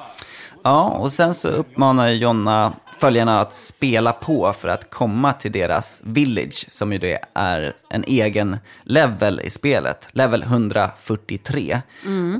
Ja, 0.62 0.88
och 0.88 1.12
sen 1.12 1.35
så 1.35 1.49
uppmanar 1.49 2.09
Jonna 2.09 2.73
följarna 2.99 3.40
att 3.40 3.54
spela 3.54 4.12
på 4.12 4.52
för 4.52 4.68
att 4.68 4.90
komma 4.90 5.33
till 5.33 5.52
deras 5.52 6.00
village, 6.04 6.66
som 6.68 6.92
ju 6.92 6.99
det 6.99 7.18
är 7.35 7.73
en 7.88 8.04
egen 8.06 8.56
level 8.83 9.40
i 9.44 9.50
spelet, 9.50 10.09
level 10.12 10.42
143. 10.42 11.80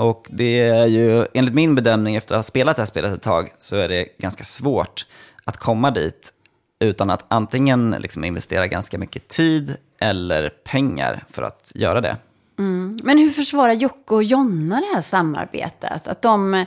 Och 0.01 0.27
det 0.31 0.61
är 0.61 0.87
ju, 0.87 1.27
enligt 1.35 1.55
min 1.55 1.75
bedömning 1.75 2.17
efter 2.17 2.35
att 2.35 2.39
ha 2.39 2.43
spelat 2.43 2.77
det 2.77 2.83
här 2.83 2.87
spelet 2.87 3.13
ett 3.13 3.23
tag, 3.23 3.55
så 3.59 3.77
är 3.77 3.89
det 3.89 4.09
ganska 4.19 4.45
svårt 4.45 5.07
att 5.45 5.57
komma 5.57 5.91
dit 5.91 6.33
utan 6.81 7.11
att 7.11 7.25
antingen 7.29 7.97
liksom 8.01 8.25
investera 8.25 8.67
ganska 8.67 8.99
mycket 8.99 9.29
tid 9.29 9.77
eller 10.01 10.49
pengar 10.49 11.25
för 11.31 11.43
att 11.43 11.73
göra 11.75 12.01
det. 12.01 12.17
Mm. 12.59 12.99
Men 13.03 13.19
hur 13.19 13.31
försvarar 13.31 13.73
Jocke 13.73 14.15
och 14.15 14.25
Jonna 14.25 14.81
det 14.81 14.95
här 14.95 15.03
samarbetet? 15.03 16.09
Att 16.09 16.23
de 16.23 16.55
eh, 16.55 16.65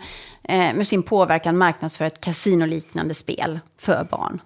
med 0.74 0.88
sin 0.88 1.04
påverkan 1.04 1.58
marknadsför 1.58 2.06
ett 2.06 2.22
kasinoliknande 2.22 3.14
spel 3.14 3.60
för 3.80 4.08
barn. 4.12 4.42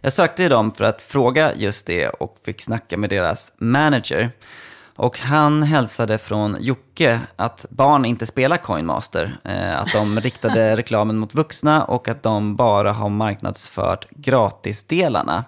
Jag 0.00 0.12
sökte 0.12 0.42
ju 0.42 0.48
dem 0.48 0.72
för 0.72 0.84
att 0.84 1.02
fråga 1.02 1.54
just 1.54 1.86
det 1.86 2.08
och 2.08 2.38
fick 2.44 2.62
snacka 2.62 2.96
med 2.96 3.10
deras 3.10 3.52
manager. 3.58 4.30
Och 4.96 5.18
han 5.18 5.62
hälsade 5.62 6.18
från 6.18 6.56
Jocke 6.60 7.20
att 7.36 7.66
barn 7.70 8.04
inte 8.04 8.26
spelar 8.26 8.56
Coinmaster. 8.56 9.36
Eh, 9.44 9.80
att 9.80 9.92
de 9.92 10.20
riktade 10.20 10.76
reklamen 10.76 11.18
mot 11.18 11.34
vuxna 11.34 11.84
och 11.84 12.08
att 12.08 12.22
de 12.22 12.56
bara 12.56 12.92
har 12.92 13.08
marknadsfört 13.08 14.06
gratisdelarna. 14.10 15.44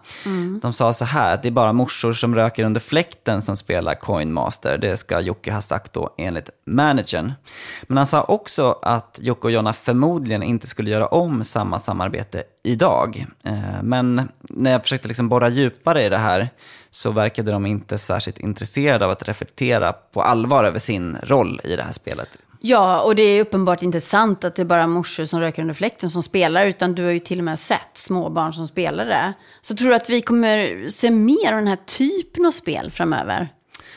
De 0.62 0.72
sa 0.72 0.92
så 0.92 1.04
här, 1.04 1.34
att 1.34 1.42
det 1.42 1.48
är 1.48 1.52
bara 1.52 1.72
morsor 1.72 2.12
som 2.12 2.34
röker 2.34 2.64
under 2.64 2.80
fläkten 2.80 3.42
som 3.42 3.56
spelar 3.56 3.94
Coinmaster. 3.94 4.78
Det 4.78 4.96
ska 4.96 5.20
Jocke 5.20 5.52
ha 5.52 5.60
sagt 5.60 5.92
då 5.92 6.14
enligt 6.18 6.50
managern. 6.66 7.32
Men 7.82 7.96
han 7.96 8.06
sa 8.06 8.22
också 8.22 8.78
att 8.82 9.18
Jocke 9.22 9.46
och 9.46 9.50
Jonna 9.50 9.72
förmodligen 9.72 10.42
inte 10.42 10.66
skulle 10.66 10.90
göra 10.90 11.06
om 11.06 11.44
samma 11.44 11.78
samarbete 11.78 12.42
idag. 12.62 13.26
Eh, 13.44 13.82
Men 13.82 14.28
när 14.40 14.72
jag 14.72 14.82
försökte 14.82 15.08
liksom 15.08 15.28
borra 15.28 15.48
djupare 15.48 16.04
i 16.04 16.08
det 16.08 16.18
här 16.18 16.48
så 16.94 17.10
verkade 17.10 17.52
de 17.52 17.66
inte 17.66 17.98
särskilt 17.98 18.38
intresserade 18.38 19.04
av 19.04 19.10
att 19.10 19.28
reflektera 19.28 19.92
på 19.92 20.22
allvar 20.22 20.64
över 20.64 20.78
sin 20.78 21.16
roll 21.22 21.60
i 21.64 21.76
det 21.76 21.82
här 21.82 21.92
spelet. 21.92 22.28
Ja, 22.60 23.00
och 23.00 23.14
det 23.14 23.22
är 23.22 23.40
uppenbart 23.40 23.82
inte 23.82 24.00
sant 24.00 24.44
att 24.44 24.56
det 24.56 24.62
är 24.62 24.66
bara 24.66 24.86
morsor 24.86 25.24
som 25.24 25.40
röker 25.40 25.62
under 25.62 25.74
fläkten 25.74 26.10
som 26.10 26.22
spelar, 26.22 26.66
utan 26.66 26.94
du 26.94 27.04
har 27.04 27.10
ju 27.10 27.18
till 27.18 27.38
och 27.38 27.44
med 27.44 27.58
sett 27.58 27.90
småbarn 27.94 28.52
som 28.52 28.68
spelar 28.68 29.06
det. 29.06 29.32
Så 29.60 29.76
tror 29.76 29.88
du 29.88 29.94
att 29.94 30.10
vi 30.10 30.22
kommer 30.22 30.88
se 30.88 31.10
mer 31.10 31.52
av 31.52 31.58
den 31.58 31.66
här 31.66 31.78
typen 31.86 32.46
av 32.46 32.50
spel 32.50 32.90
framöver? 32.90 33.48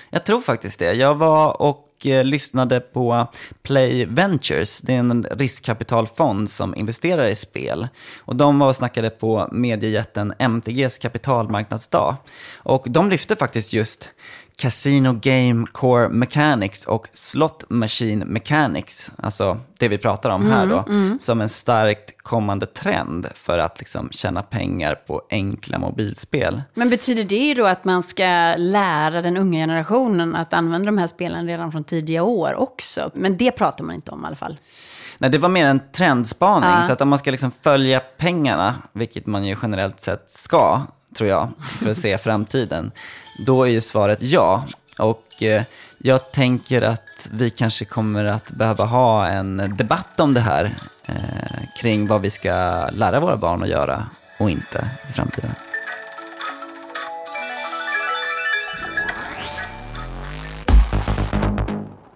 Jag 0.10 0.24
tror 0.24 0.42
faktiskt 0.42 0.80
det. 0.80 0.94
Jag 0.94 1.16
var 1.16 1.62
och 1.62 1.87
och 1.98 2.06
eh, 2.06 2.26
lyssnade 2.26 2.80
på 2.80 3.28
Play 3.64 4.06
Ventures. 4.06 4.82
Det 4.82 4.94
är 4.94 5.00
en 5.00 5.26
riskkapitalfond 5.32 6.50
som 6.50 6.76
investerar 6.76 7.28
i 7.28 7.36
spel. 7.36 7.88
Och 8.18 8.36
de 8.36 8.60
var 8.60 8.68
och 8.68 8.76
snackade 8.76 9.10
på 9.10 9.50
mediejätten 9.52 10.34
MTGs 10.40 11.00
kapitalmarknadsdag. 11.00 12.16
Och 12.56 12.86
de 12.90 13.10
lyfte 13.10 13.36
faktiskt 13.36 13.74
just 13.74 14.10
Casino 14.60 15.14
Game 15.22 15.66
Core 15.72 16.10
Mechanics 16.10 16.86
och 16.86 17.08
Slot 17.14 17.64
Machine 17.70 18.24
Mechanics, 18.26 19.12
alltså 19.18 19.60
det 19.78 19.88
vi 19.88 19.98
pratar 19.98 20.30
om 20.30 20.52
här 20.52 20.66
då, 20.66 20.86
som 21.20 21.42
en 21.42 21.50
starkt 21.50 22.24
kommande 22.24 22.66
trend 22.66 23.28
för 23.36 23.60
att 23.60 23.80
liksom 23.80 24.10
tjäna 24.12 24.44
pengar 24.44 24.96
på 24.96 25.22
enkla 25.30 25.80
mobilspel. 25.80 26.62
Men 26.74 26.90
betyder 26.90 27.24
det 27.24 27.54
då 27.54 27.66
att 27.66 27.86
man 27.86 28.04
ska 28.04 28.56
lära 28.58 29.22
den 29.22 29.38
unga 29.38 29.60
generationen 29.60 30.36
att 30.36 30.54
använda 30.54 30.86
de 30.86 30.98
här 30.98 31.08
spelen 31.08 31.48
redan 31.48 31.72
från 31.72 31.84
tidiga 31.84 32.24
år 32.24 32.56
också? 32.56 33.12
Men 33.14 33.38
det 33.38 33.52
pratar 33.52 33.84
man 33.84 33.96
inte 33.96 34.12
om 34.12 34.24
i 34.24 34.28
alla 34.28 34.36
fall. 34.36 34.58
Nej, 35.18 35.30
det 35.30 35.38
var 35.38 35.50
mer 35.50 35.66
en 35.66 35.82
trendspaning. 35.92 36.70
Ja. 36.70 36.84
Så 36.84 36.94
att 36.94 37.02
om 37.02 37.10
man 37.10 37.20
ska 37.20 37.32
liksom 37.32 37.52
följa 37.62 38.00
pengarna, 38.00 38.76
vilket 38.94 39.26
man 39.26 39.46
ju 39.46 39.56
generellt 39.62 40.02
sett 40.02 40.32
ska, 40.32 40.82
tror 41.16 41.30
jag, 41.30 41.50
för 41.80 41.92
att 41.92 41.98
se 41.98 42.18
framtiden, 42.24 42.92
då 43.46 43.64
är 43.64 43.70
ju 43.70 43.82
svaret 43.82 44.22
ja. 44.22 44.64
Och 45.00 45.44
eh, 45.44 45.64
jag 45.98 46.32
tänker 46.32 46.82
att 46.82 47.28
vi 47.32 47.50
kanske 47.50 47.86
kommer 47.86 48.26
att 48.26 48.52
behöva 48.52 48.86
ha 48.86 49.28
en 49.28 49.76
debatt 49.78 50.20
om 50.20 50.34
det 50.34 50.40
här, 50.40 50.76
eh, 51.08 51.82
kring 51.82 52.08
vad 52.08 52.22
vi 52.22 52.30
ska 52.30 52.50
lära 52.92 53.20
våra 53.20 53.38
barn 53.38 53.64
att 53.64 53.70
göra 53.70 54.08
och 54.40 54.50
inte 54.50 54.90
i 55.10 55.14
framtiden. 55.14 55.52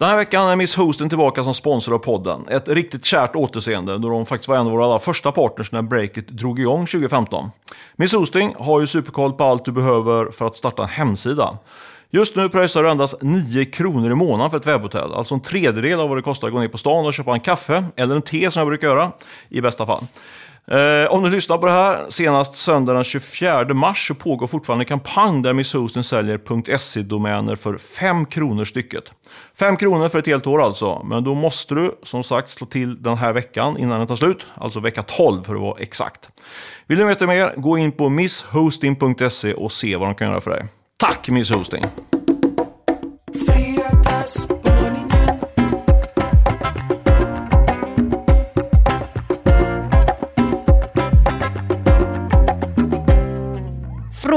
Den 0.02 0.10
här 0.10 0.18
veckan 0.18 0.48
är 0.48 0.56
Miss 0.56 0.76
Hosten 0.76 1.10
tillbaka 1.10 1.44
som 1.44 1.54
sponsor 1.54 1.96
av 1.96 2.00
podden. 2.00 2.48
Ett 2.48 2.70
riktigt 2.70 3.06
kärt 3.06 3.36
återseende 3.36 3.98
då 3.98 4.10
de 4.10 4.26
faktiskt 4.26 4.48
var 4.48 4.58
en 4.58 4.66
av 4.66 4.72
våra 4.72 4.86
allra 4.86 5.00
första 5.00 5.32
partners 5.32 5.72
när 5.72 5.82
breaket 5.82 6.28
drog 6.28 6.60
igång 6.60 6.86
2015. 6.86 7.52
Miss 7.96 8.14
Hosting 8.14 8.56
har 8.58 8.82
ju 8.82 8.88
superkoll 8.88 9.34
på 9.34 9.44
allt 9.44 9.66
du 9.66 9.72
behöver 9.72 10.32
för 10.32 10.48
att 10.48 10.56
starta 10.56 10.84
en 10.84 10.90
hemsida. 10.90 11.58
Just 12.10 12.36
nu 12.36 12.50
pröjsar 12.50 12.84
du 12.84 12.90
endast 12.90 13.22
9 13.22 13.66
kronor 13.66 14.12
i 14.12 14.16
månaden 14.16 14.52
för 14.52 14.58
ett 14.58 14.68
webbhotell. 14.68 15.14
Alltså 15.14 15.36
en 15.36 15.42
tredjedel 15.42 16.00
av 16.00 16.10
vad 16.10 16.18
det 16.18 16.22
kostar 16.22 16.48
att 16.48 16.54
gå 16.54 16.60
ner 16.60 16.68
på 16.68 16.78
stan 16.78 17.06
och 17.06 17.14
köpa 17.14 17.34
en 17.34 17.40
kaffe 17.40 17.86
eller 17.96 18.16
en 18.16 18.22
te 18.22 18.52
som 18.52 18.60
jag 18.60 18.68
brukar 18.68 18.88
göra 18.88 19.12
i 19.50 19.62
bästa 19.62 19.86
fall. 19.86 20.04
Eh, 20.68 21.12
om 21.12 21.24
du 21.24 21.30
lyssnar 21.30 21.58
på 21.58 21.66
det 21.66 21.72
här 21.72 22.06
senast 22.10 22.56
söndag 22.56 22.94
den 22.94 23.04
24 23.04 23.74
mars 23.74 24.08
så 24.08 24.16
pågår 24.16 24.48
fortfarande 24.48 24.82
en 24.82 24.88
kampanj 24.88 25.44
där 25.44 25.54
Miss 25.54 25.74
Hosten 25.74 26.04
säljer 26.04 26.78
.se-domäner 26.78 27.56
för 27.56 27.78
5 27.78 28.26
kronor 28.26 28.66
stycket. 28.66 29.04
5 29.60 29.78
kronor 29.78 30.10
för 30.10 30.20
ett 30.20 30.28
helt 30.28 30.48
år 30.48 30.64
alltså, 30.64 31.04
men 31.04 31.24
då 31.24 31.34
måste 31.34 31.76
du 31.76 32.00
som 32.04 32.24
sagt 32.24 32.50
slå 32.50 32.68
till 32.68 33.04
den 33.04 33.18
här 33.18 33.34
veckan 33.34 33.78
innan 33.78 34.00
den 34.00 34.08
tar 34.08 34.16
slut, 34.16 34.48
alltså 34.56 34.80
vecka 34.80 35.04
12 35.04 35.44
för 35.44 35.56
att 35.56 35.62
vara 35.62 35.80
exakt. 35.80 36.30
Vill 36.88 36.98
du 36.98 37.06
veta 37.06 37.28
mer, 37.28 37.54
gå 37.58 37.78
in 37.78 37.92
på 37.92 38.10
misshosting.se 38.10 39.54
och 39.54 39.72
se 39.72 39.96
vad 39.96 40.08
de 40.08 40.16
kan 40.16 40.28
göra 40.28 40.42
för 40.42 40.52
dig. 40.52 40.66
Tack 41.00 41.30
Miss 41.30 41.52
Hosting! 41.52 41.84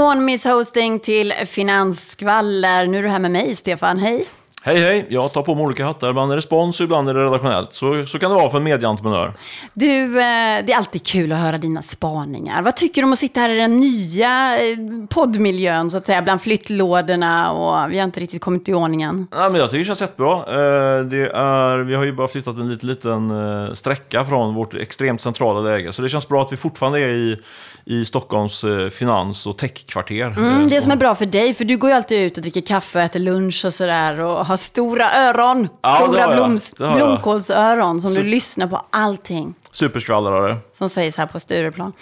Från 0.04 0.24
Miss 0.24 0.44
Hosting 0.44 1.00
till 1.00 1.32
finansskvaller. 1.46 2.86
Nu 2.86 2.98
är 2.98 3.02
du 3.02 3.08
här 3.08 3.18
med 3.18 3.30
mig, 3.30 3.56
Stefan. 3.56 3.98
Hej. 3.98 4.24
Hej 4.62 4.78
hej, 4.78 5.06
jag 5.08 5.32
tar 5.32 5.42
på 5.42 5.54
mig 5.54 5.64
olika 5.64 5.84
hattar. 5.86 6.10
Ibland 6.10 6.32
är 6.32 6.36
det 6.36 6.42
spons, 6.42 6.80
ibland 6.80 7.08
är 7.08 7.14
det 7.14 7.24
redaktionellt. 7.24 7.72
Så, 7.72 8.06
så 8.06 8.18
kan 8.18 8.30
det 8.30 8.36
vara 8.36 8.50
för 8.50 8.58
en 8.58 8.64
medieentreprenör. 8.64 9.32
Du, 9.74 10.02
eh, 10.04 10.64
det 10.64 10.72
är 10.72 10.76
alltid 10.76 11.06
kul 11.06 11.32
att 11.32 11.38
höra 11.38 11.58
dina 11.58 11.82
spaningar. 11.82 12.62
Vad 12.62 12.76
tycker 12.76 13.00
du 13.02 13.06
om 13.06 13.12
att 13.12 13.18
sitta 13.18 13.40
här 13.40 13.48
i 13.48 13.56
den 13.56 13.76
nya 13.76 14.58
eh, 14.58 14.76
poddmiljön, 15.10 15.90
så 15.90 15.96
att 15.96 16.06
säga, 16.06 16.22
bland 16.22 16.42
flyttlådorna 16.42 17.52
och 17.52 17.92
vi 17.92 17.98
har 17.98 18.04
inte 18.04 18.20
riktigt 18.20 18.40
kommit 18.42 18.68
i 18.68 18.74
ordningen? 18.74 19.26
Ja, 19.30 19.48
men 19.48 19.60
jag 19.60 19.70
tycker 19.70 19.78
det 19.78 19.84
känns 19.84 20.00
jättebra. 20.00 20.36
Eh, 20.36 21.04
Det 21.04 21.30
är, 21.34 21.78
vi 21.78 21.94
har 21.94 22.04
ju 22.04 22.12
bara 22.12 22.28
flyttat 22.28 22.56
en 22.56 22.68
liten, 22.70 22.88
liten 22.88 23.76
sträcka 23.76 24.24
från 24.24 24.54
vårt 24.54 24.74
extremt 24.74 25.20
centrala 25.20 25.60
läge. 25.60 25.92
Så 25.92 26.02
det 26.02 26.08
känns 26.08 26.28
bra 26.28 26.42
att 26.42 26.52
vi 26.52 26.56
fortfarande 26.56 27.00
är 27.00 27.08
i, 27.08 27.40
i 27.86 28.04
Stockholms 28.04 28.64
eh, 28.64 28.88
finans 28.88 29.46
och 29.46 29.58
techkvarter. 29.58 30.26
Mm, 30.36 30.68
det 30.68 30.76
Eh, 30.76 30.82
som 30.82 30.92
är 30.92 30.96
bra 30.96 31.14
för 31.14 31.26
dig, 31.26 31.54
för 31.54 31.64
du 31.64 31.76
går 31.76 31.90
ju 31.90 31.96
alltid 31.96 32.18
ut 32.26 32.36
och 32.36 32.42
dricker 32.42 32.60
kaffe 32.60 32.98
och 32.98 33.04
äter 33.04 33.20
lunch 33.20 33.64
och 33.64 33.74
sådär 33.74 34.20
och 34.20 34.46
har 34.46 34.56
stora 34.56 35.12
öron. 35.12 35.68
Ja, 35.82 36.00
stora 36.02 36.34
bloms, 36.34 36.74
blomkålsöron 36.76 38.00
som 38.00 38.10
Så- 38.14 38.20
du 38.20 38.26
lyssnar 38.26 38.66
på 38.66 38.80
allting. 38.90 39.54
Superskvallrare. 39.72 40.56
som 40.72 40.88
sägs 40.88 41.16
här 41.16 41.26
på 41.26 41.40
Stureplan. 41.40 41.92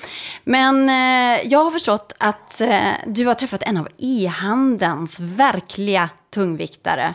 Men 0.44 0.88
eh, 0.88 1.40
jag 1.52 1.64
har 1.64 1.70
förstått 1.70 2.12
att 2.18 2.60
eh, 2.60 2.78
du 3.06 3.26
har 3.26 3.34
träffat 3.34 3.62
en 3.62 3.76
av 3.76 3.88
e-handelns 3.98 5.20
verkliga 5.20 6.08
tungviktare, 6.34 7.14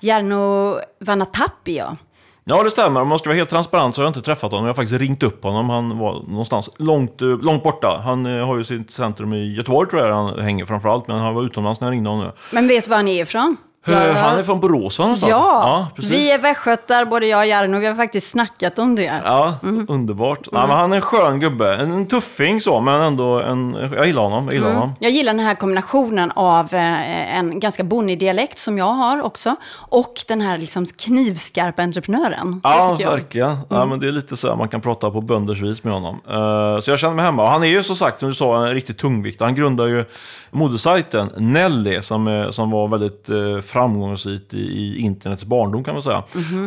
Jarno 0.00 0.78
Vanatapio. 1.00 1.96
Ja, 2.46 2.62
det 2.62 2.70
stämmer. 2.70 3.00
Om 3.00 3.08
man 3.08 3.18
ska 3.18 3.28
vara 3.28 3.36
helt 3.36 3.50
transparent 3.50 3.94
så 3.94 4.00
har 4.00 4.06
jag 4.06 4.10
inte 4.10 4.22
träffat 4.22 4.50
honom. 4.50 4.64
Jag 4.64 4.68
har 4.68 4.74
faktiskt 4.74 5.00
ringt 5.00 5.22
upp 5.22 5.42
honom. 5.44 5.70
Han 5.70 5.98
var 5.98 6.12
någonstans 6.28 6.70
långt, 6.78 7.22
eh, 7.22 7.28
långt 7.28 7.62
borta. 7.62 8.00
Han 8.04 8.26
eh, 8.26 8.46
har 8.46 8.58
ju 8.58 8.64
sitt 8.64 8.92
centrum 8.92 9.32
i 9.32 9.54
Göteborg 9.54 9.90
tror 9.90 10.02
jag 10.02 10.14
han 10.14 10.38
hänger 10.38 10.64
framförallt. 10.66 11.08
Men 11.08 11.18
han 11.18 11.34
var 11.34 11.42
utomlands 11.42 11.80
när 11.80 11.88
jag 11.88 11.92
ringde 11.92 12.10
honom. 12.10 12.32
Men 12.50 12.68
vet 12.68 12.84
du 12.84 12.90
var 12.90 12.96
han 12.96 13.08
är 13.08 13.22
ifrån? 13.22 13.56
Han 13.92 14.38
är 14.38 14.42
från 14.42 14.60
Borås 14.60 14.98
va, 14.98 15.04
någonstans? 15.04 15.30
Ja, 15.30 15.88
precis. 15.96 16.10
vi 16.10 16.32
är 16.32 16.38
västgötar, 16.38 17.04
både 17.04 17.26
jag 17.26 17.38
och 17.38 17.46
Jarno. 17.46 17.78
Vi 17.78 17.86
har 17.86 17.94
faktiskt 17.94 18.30
snackat 18.30 18.78
om 18.78 18.94
det. 18.94 19.20
Ja, 19.24 19.54
underbart. 19.88 20.48
Ja, 20.52 20.66
men 20.66 20.76
han 20.76 20.92
är 20.92 20.96
en 20.96 21.02
skön 21.02 21.40
gubbe. 21.40 21.74
En, 21.74 22.06
tuffing 22.06 22.60
så, 22.60 22.80
men 22.80 23.00
ändå 23.00 23.40
en... 23.40 23.76
Jag 23.96 24.06
gillar 24.06 24.22
honom. 24.22 24.44
Jag 24.44 24.54
gillar 24.54 24.72
honom. 24.72 24.94
Jag 25.00 25.10
gillar 25.10 25.32
den 25.34 25.44
här 25.44 25.54
kombinationen 25.54 26.30
av 26.30 26.74
eh, 26.74 27.38
en 27.38 27.60
ganska 27.60 27.84
bonnig 27.84 28.18
dialekt 28.18 28.58
som 28.58 28.78
jag 28.78 28.92
har 28.92 29.22
också 29.22 29.56
och 29.88 30.14
den 30.28 30.40
här 30.40 30.58
liksom 30.58 30.86
knivskarpa 30.86 31.82
entreprenören. 31.82 32.60
Ja, 32.64 32.98
verkligen. 33.04 33.56
Ja, 33.68 33.86
men 33.86 34.00
det 34.00 34.08
är 34.08 34.12
lite 34.12 34.36
så 34.36 34.48
här 34.48 34.56
man 34.56 34.68
kan 34.68 34.80
prata 34.80 35.10
på 35.10 35.20
bönders 35.20 35.62
vis 35.62 35.84
med 35.84 35.92
honom. 35.92 36.20
Eh, 36.28 36.80
så 36.80 36.90
jag 36.90 36.98
känner 36.98 37.14
mig 37.14 37.24
hemma. 37.24 37.42
Och 37.42 37.50
han 37.50 37.62
är 37.62 37.68
ju 37.68 37.82
som 37.82 37.96
sagt, 37.96 38.20
som 38.20 38.28
du 38.28 38.34
sa, 38.34 38.66
en 38.66 38.74
riktig 38.74 38.98
tungviktare. 38.98 39.46
Han 39.46 39.54
grundade 39.54 39.90
ju 39.90 40.04
modesajten 40.50 41.30
Nelly 41.36 42.02
som, 42.02 42.48
som 42.50 42.70
var 42.70 42.88
väldigt 42.88 43.28
eh, 43.28 43.60
framgångsrikt 43.74 44.54
i, 44.54 44.58
i 44.58 44.98
internets 44.98 45.44
barndom 45.44 45.84
kan 45.84 45.94
man 45.94 46.02
säga. 46.02 46.22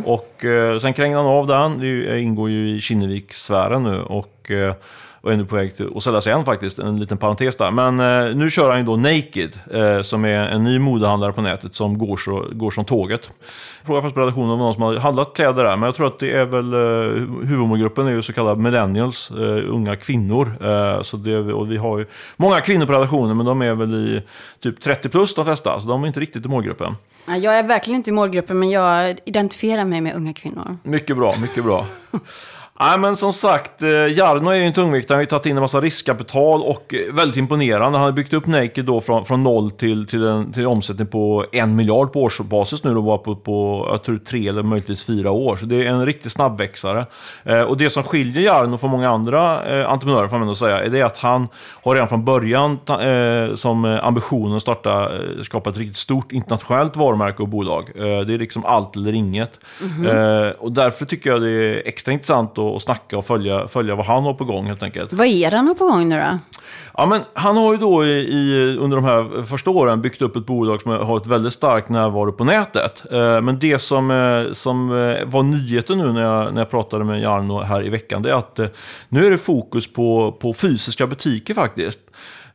Och 0.06 0.46
eh, 0.46 0.80
sen 0.80 0.94
krängde 0.94 1.18
han 1.18 1.26
av 1.26 1.48
den. 1.48 1.80
Det 1.80 2.22
ingår 2.22 2.50
ju 2.50 2.76
i 2.76 2.80
Kinnevik-sfären 2.82 3.84
nu. 3.84 4.02
Och, 4.02 4.52
eh, 4.52 4.74
och 5.28 5.34
är 5.34 5.38
nu 5.38 5.46
på 5.46 5.56
väg 5.56 5.74
att 5.96 6.04
sälja 6.04 6.22
sig 6.22 6.34
igen 6.34 6.46
faktiskt, 6.46 6.80
en 6.80 7.00
liten 7.00 7.18
parentes 7.18 7.56
där. 7.56 7.72
Men 7.72 8.00
eh, 8.00 8.36
nu 8.36 8.50
kör 8.50 8.70
han 8.70 8.80
ju 8.80 8.86
då 8.86 8.96
Naked, 8.96 9.60
eh, 9.74 10.02
som 10.02 10.26
är 10.26 10.48
en 10.48 10.64
ny 10.64 10.80
modehandlare 10.80 11.34
på 11.34 11.42
nätet 11.42 11.76
som 11.76 11.98
går, 11.98 12.18
så, 12.18 12.46
går 12.52 12.72
som 12.72 12.86
tåget. 12.86 13.30
Fråga 13.86 14.02
först 14.02 14.16
på 14.16 14.22
redaktionen 14.22 14.50
om 14.50 14.60
någon 14.60 14.74
som 14.74 14.84
har 14.84 14.96
handlat 14.96 15.36
kläder 15.36 15.64
där, 15.64 15.78
men 15.78 15.88
jag 15.88 15.96
tror 15.96 16.08
att 16.08 16.20
det 16.20 16.32
är 16.32 16.46
väl, 16.46 16.74
eh, 16.74 17.48
huvudmålgruppen 17.48 18.08
är 18.08 18.12
ju 18.12 18.22
så 18.22 18.34
kallade 18.34 18.62
millennials, 18.62 19.32
eh, 19.32 19.74
unga 19.74 19.96
kvinnor. 19.96 20.54
Eh, 20.62 21.02
så 21.02 21.18
det, 21.18 21.38
och 21.38 21.72
vi 21.72 21.78
har 21.78 21.98
ju 21.98 22.06
många 22.38 22.60
kvinnor 22.60 22.86
på 22.86 22.92
redaktionen, 22.94 23.38
men 23.38 23.46
de 23.46 23.62
är 23.62 23.76
väl 23.76 23.94
i 23.94 24.22
typ 24.64 24.82
30 24.82 25.10
plus 25.10 25.36
de 25.36 25.46
flesta, 25.46 25.80
så 25.80 25.88
de 25.88 26.04
är 26.04 26.08
inte 26.08 26.20
riktigt 26.20 26.46
i 26.46 26.50
målgruppen. 26.50 26.96
Ja, 27.28 27.38
Jag 27.38 27.60
är 27.60 27.64
verkligen 27.64 27.96
inte 27.96 28.10
i 28.10 28.14
målgruppen, 28.14 28.60
men 28.60 28.70
jag 28.70 29.16
identifierar 29.26 29.86
mig 29.86 30.02
med 30.02 30.16
unga 30.16 30.34
kvinnor. 30.34 30.78
Mycket 30.84 31.18
bra, 31.18 31.34
mycket 31.42 31.64
bra. 31.64 31.86
Nej, 32.80 33.00
men 33.00 33.16
som 33.16 33.34
sagt, 33.34 33.82
eh, 33.82 33.90
Jarno 33.90 34.50
är 34.50 34.56
ju 34.56 34.64
en 34.64 34.74
tungviktare. 34.74 35.16
Han 35.16 35.18
har 35.18 35.22
ju 35.22 35.28
tagit 35.28 35.46
in 35.46 35.58
en 35.58 35.62
massa 35.62 35.82
riskkapital 35.82 36.62
och 36.62 36.94
eh, 36.94 37.16
väldigt 37.16 37.38
imponerande. 37.38 37.98
Han 37.98 38.06
har 38.06 38.12
byggt 38.12 38.34
upp 38.34 38.48
Naked 38.48 38.86
då 38.86 39.02
från, 39.02 39.26
från 39.26 39.44
noll 39.44 39.72
till, 39.72 40.08
till, 40.08 40.26
en, 40.26 40.54
till 40.54 40.68
omsättning 40.68 41.08
på 41.08 41.46
en 41.52 41.76
miljard 41.76 42.14
på 42.14 42.22
årsbasis 42.22 42.84
nu 42.84 42.94
då 42.94 43.02
bara 43.02 43.18
på, 43.18 43.36
på 43.36 43.88
jag 43.92 44.04
tror 44.04 44.18
tre 44.18 44.48
eller 44.48 44.64
möjligtvis 44.64 45.06
fyra 45.06 45.32
år. 45.32 45.56
Så 45.56 45.66
det 45.66 45.76
är 45.76 45.88
en 45.88 46.06
riktig 46.06 46.32
snabbväxare. 46.32 47.06
Eh, 47.44 47.62
och 47.62 47.78
det 47.78 47.90
som 47.90 48.04
skiljer 48.04 48.44
Jarno 48.44 48.78
från 48.78 48.92
många 48.92 49.10
andra 49.10 49.66
eh, 49.80 49.92
entreprenörer 49.92 50.28
får 50.28 50.38
man 50.38 50.42
ändå 50.42 50.56
säga, 50.56 50.84
är 50.84 50.90
det 50.90 51.02
att 51.02 51.18
han 51.18 51.48
har 51.84 51.94
redan 51.94 52.08
från 52.08 52.26
början 52.26 52.78
ta, 52.78 53.02
eh, 53.02 53.54
som 53.54 53.86
ambition 53.86 54.56
att 54.56 54.62
starta, 54.62 55.04
eh, 55.04 55.42
skapa 55.44 55.70
ett 55.70 55.78
riktigt 55.78 55.98
stort 55.98 56.32
internationellt 56.32 56.96
varumärke 56.96 57.42
och 57.42 57.50
bolag. 57.50 57.92
Det 57.96 58.34
är 58.34 58.38
liksom 58.38 58.66
allt 58.66 58.96
eller 58.96 59.14
inget. 59.14 59.60
Eh, 60.08 60.50
och 60.60 60.72
därför 60.72 61.06
tycker 61.06 61.30
jag 61.30 61.42
det 61.42 61.50
är 61.50 61.88
extra 61.88 62.14
intressant 62.14 62.58
att, 62.58 62.67
att 62.76 62.82
snacka 62.82 63.18
och 63.18 63.26
följa, 63.26 63.68
följa 63.68 63.96
vad 63.96 64.06
han 64.06 64.24
har 64.24 64.34
på 64.34 64.46
gång 64.46 64.66
helt 64.66 64.84
enkelt. 64.84 65.14
Vad 65.14 65.28
är 65.28 65.52
han 65.52 65.68
har 65.68 65.76
på 65.76 65.86
gång 65.86 66.10
nu 66.10 66.16
då? 66.16 66.40
Ja, 66.94 67.06
men 67.06 67.22
han 67.34 67.58
har 67.58 67.74
ju 67.74 67.78
då 67.78 68.06
i, 68.06 68.10
i, 68.10 68.76
under 68.78 68.98
de 68.98 69.06
här 69.06 69.44
första 69.44 69.70
åren 69.70 70.02
byggt 70.02 70.22
upp 70.22 70.36
ett 70.36 70.46
bolag 70.46 70.82
som 70.82 70.92
har 70.92 71.18
ett 71.18 71.28
väldigt 71.28 71.54
stark 71.54 71.90
närvaro 71.90 72.32
på 72.32 72.44
nätet. 72.44 73.04
Eh, 73.12 73.42
men 73.42 73.60
det 73.60 73.80
som, 73.80 74.12
eh, 74.12 74.52
som 74.52 74.92
eh, 74.92 75.26
var 75.26 75.44
nyheten 75.44 75.98
nu 75.98 76.14
när 76.14 76.22
jag, 76.22 76.54
när 76.54 76.62
jag 76.62 76.70
pratade 76.70 77.06
med 77.06 77.22
Jarno 77.22 77.62
här 77.62 77.86
i 77.86 77.90
veckan, 77.90 78.22
det 78.22 78.30
är 78.30 78.34
att 78.34 78.60
nu 79.10 79.26
är 79.26 79.32
det 79.32 79.38
fokus 79.38 79.94
på, 79.94 80.38
på 80.42 80.54
fysiska 80.54 81.08
butiker 81.08 81.54
faktiskt. 81.54 82.00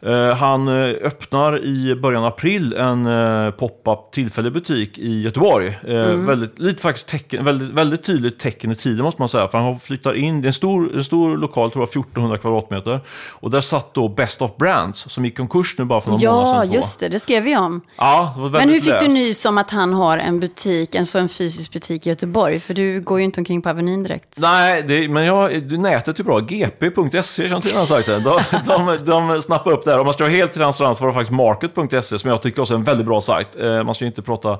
Eh, 0.07 0.37
Han 0.37 0.69
eh, 0.69 0.75
öppnar 1.03 1.65
i 1.65 1.95
början 2.03 2.25
av 2.25 2.29
april 2.33 2.73
en 2.73 3.07
eh, 3.07 3.51
pop-up 3.51 3.99
tillfällig 4.13 4.53
butik 4.53 4.99
i 4.99 5.21
Göteborg. 5.23 5.79
Eh, 5.89 5.95
Väldigt, 5.97 6.59
lite 6.59 6.83
faktiskt 6.83 7.09
tecken, 7.09 7.45
väldigt, 7.45 7.69
väldigt 7.71 8.05
tydligt 8.05 8.39
tecken 8.39 8.71
i 8.73 8.75
tiden 8.75 9.05
måste 9.05 9.23
man 9.23 9.29
säga. 9.29 9.49
För 9.49 9.59
han 9.59 9.67
har 9.67 9.75
flyttat 9.79 10.15
in, 10.15 10.41
det 10.43 10.45
är 10.45 10.49
en 10.49 10.53
stor, 10.53 10.97
en 10.97 11.05
stor 11.05 11.37
lokal, 11.37 11.71
tror 11.71 11.83
jag 11.83 11.89
1400 11.89 12.39
kvadratmeter. 12.39 13.01
Och 13.31 13.51
där 13.51 13.61
satt 13.61 13.95
då 13.95 14.09
Best 14.09 14.43
of 14.43 14.57
Brands 14.57 15.11
som 15.11 15.25
gick 15.25 15.37
konkurs 15.37 15.75
nu 15.79 15.85
bara 15.85 16.01
för 16.01 16.11
några 16.11 16.31
månader 16.33 16.55
Ja, 16.57 16.65
sedan. 16.65 16.73
just 16.75 17.01
det. 17.01 17.09
Det 17.09 17.19
skrev 17.19 17.43
vi 17.43 17.57
om. 17.57 17.81
Ja, 17.97 18.35
det 18.37 18.51
Men 18.51 18.69
hur 18.69 18.81
fick 18.81 18.85
du 18.85 18.91
läst. 19.01 19.09
nys 19.11 19.45
om 19.45 19.59
att 19.59 19.71
han 19.71 19.93
har 19.93 20.19
en 20.19 20.41
butik, 20.41 20.95
en 20.95 21.07
sån 21.07 21.29
fysisk 21.29 21.73
butik 21.73 22.07
i 22.07 22.09
Göteborg? 22.09 22.61
För 22.61 22.75
du 22.75 23.01
går 23.01 23.19
ju 23.19 23.25
inte 23.25 23.41
omkring 23.41 23.63
på 23.63 23.69
Avenyn 23.71 24.03
direkt. 24.03 24.29
Nej, 24.39 24.83
det, 24.83 25.09
men 25.09 25.25
jag, 25.25 25.63
du, 25.63 25.79
nätet 25.79 26.21
är 26.21 26.25
bra. 26.25 26.39
gp.se, 26.39 27.49
känner 27.49 27.57
du 27.57 27.69
till 27.69 27.77
den 27.77 27.87
sajten? 27.87 28.23
De, 28.23 28.41
de, 28.67 28.99
de 29.05 29.43
snappar 29.43 29.71
upp 29.73 29.85
det 29.85 29.92
här. 29.93 30.01
Om 30.01 30.07
man 30.07 30.15
ska 30.15 30.25
vara 30.25 30.33
helt 30.33 30.53
transparent 30.53 30.97
så 30.97 31.05
var 31.05 31.09
det 31.09 31.15
faktiskt 31.15 31.33
market.se 31.33 32.19
som 32.19 32.31
jag 32.31 32.43
tycker 32.43 32.63
också 32.63 32.75
är 32.75 32.79
en 32.79 32.85
väldigt 32.85 33.07
bra 33.07 33.21
sajt. 33.21 33.49
Eh, 33.61 33.85
man 33.85 33.95
ska 33.95 34.05
ju 34.05 34.07
inte 34.07 34.23
prata... 34.23 34.53
Äh, 34.53 34.59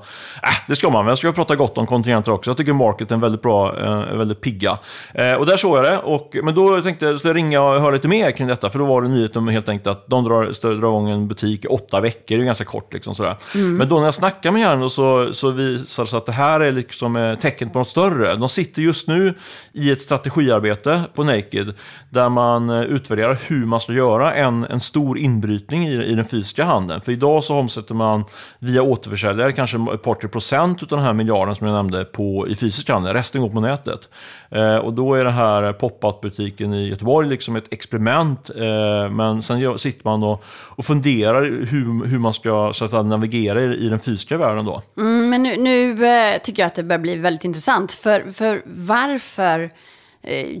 det 0.67 0.75
ska 0.75 0.89
man, 0.89 1.05
men 1.05 1.09
jag 1.09 1.17
ska 1.17 1.31
prata 1.31 1.55
gott 1.55 1.77
om 1.77 1.87
kontingenter 1.87 2.31
också. 2.31 2.49
Jag 2.49 2.57
tycker 2.57 2.73
Market 2.73 3.11
är 3.11 3.15
en 3.15 3.21
väldigt 3.21 3.41
bra, 3.41 3.79
eh, 3.79 4.17
väldigt 4.17 4.41
pigga. 4.41 4.77
Eh, 5.13 5.33
och 5.33 5.45
där 5.45 5.57
såg 5.57 5.77
jag 5.77 5.83
det. 5.83 5.97
Och, 5.97 6.35
men 6.43 6.55
då 6.55 6.81
tänkte 6.81 7.05
jag, 7.05 7.19
skulle 7.19 7.29
jag 7.29 7.37
ringa 7.37 7.61
och 7.61 7.81
höra 7.81 7.91
lite 7.91 8.07
mer 8.07 8.31
kring 8.31 8.47
detta. 8.47 8.69
För 8.69 8.79
då 8.79 8.85
var 8.85 9.01
det 9.01 9.07
nyheten 9.07 9.47
helt 9.47 9.69
enkelt 9.69 9.87
att 9.87 10.07
de 10.07 10.23
drar, 10.23 10.63
drar 10.63 10.87
igång 10.87 11.09
en 11.09 11.27
butik 11.27 11.65
i 11.65 11.67
åtta 11.67 11.99
veckor. 11.99 12.37
Det 12.37 12.43
är 12.43 12.45
ganska 12.45 12.65
kort 12.65 12.93
liksom 12.93 13.15
sådär. 13.15 13.35
Men 13.53 13.89
då 13.89 13.95
när 13.95 14.05
jag 14.05 14.15
snackade 14.15 14.53
med 14.53 14.61
Jarno 14.61 14.89
så, 14.89 15.33
så 15.33 15.51
visade 15.51 16.05
det 16.05 16.09
sig 16.09 16.17
att 16.17 16.25
det 16.25 16.31
här 16.31 16.59
är 16.59 16.71
liksom 16.71 17.37
tecken 17.41 17.69
på 17.69 17.79
något 17.79 17.89
större. 17.89 18.35
De 18.35 18.49
sitter 18.49 18.81
just 18.81 19.07
nu 19.07 19.33
i 19.73 19.91
ett 19.91 20.01
strategiarbete 20.01 21.03
på 21.13 21.23
Naked 21.23 21.73
där 22.09 22.29
man 22.29 22.69
utvärderar 22.69 23.37
hur 23.47 23.65
man 23.65 23.79
ska 23.79 23.93
göra 23.93 24.33
en, 24.33 24.63
en 24.63 24.79
stor 24.79 25.17
inbrytning 25.23 25.87
i, 25.87 26.03
i 26.03 26.15
den 26.15 26.25
fysiska 26.25 26.63
handeln. 26.63 27.01
För 27.01 27.11
idag 27.11 27.43
så 27.43 27.55
omsätter 27.55 27.95
man 27.95 28.23
via 28.59 28.81
återförsäljare 28.81 29.51
kanske 29.51 29.77
ett 29.93 30.01
par 30.01 30.13
tre 30.13 30.29
procent 30.29 30.81
av 30.81 30.87
den 30.87 30.99
här 30.99 31.13
miljarden 31.13 31.55
som 31.55 31.67
jag 31.67 31.73
nämnde 31.73 32.05
på, 32.05 32.47
i 32.47 32.55
fysisk 32.55 32.89
handel. 32.89 33.13
Resten 33.13 33.41
går 33.41 33.49
på 33.49 33.59
nätet. 33.59 34.09
Eh, 34.49 34.75
och 34.75 34.93
då 34.93 35.13
är 35.13 35.23
den 35.23 35.33
här 35.33 35.73
pop-up-butiken 35.73 36.73
i 36.73 36.89
Göteborg 36.89 37.29
liksom 37.29 37.55
ett 37.55 37.73
experiment. 37.73 38.49
Eh, 38.49 39.09
men 39.09 39.41
sen 39.41 39.79
sitter 39.79 40.01
man 40.03 40.23
och, 40.23 40.43
och 40.47 40.85
funderar 40.85 41.43
hur, 41.43 42.05
hur 42.05 42.19
man 42.19 42.33
ska 42.33 42.73
så 42.73 42.85
att 42.85 43.05
navigera 43.05 43.61
i, 43.61 43.85
i 43.85 43.89
den 43.89 43.99
fysiska 43.99 44.37
världen 44.37 44.65
då. 44.65 44.81
Mm, 44.97 45.29
men 45.29 45.43
nu, 45.43 45.57
nu 45.57 46.07
eh, 46.07 46.37
tycker 46.41 46.63
jag 46.63 46.67
att 46.67 46.75
det 46.75 46.83
börjar 46.83 46.99
bli 46.99 47.15
väldigt 47.15 47.45
intressant. 47.45 47.93
För, 47.93 48.31
för 48.31 48.61
varför 48.65 49.71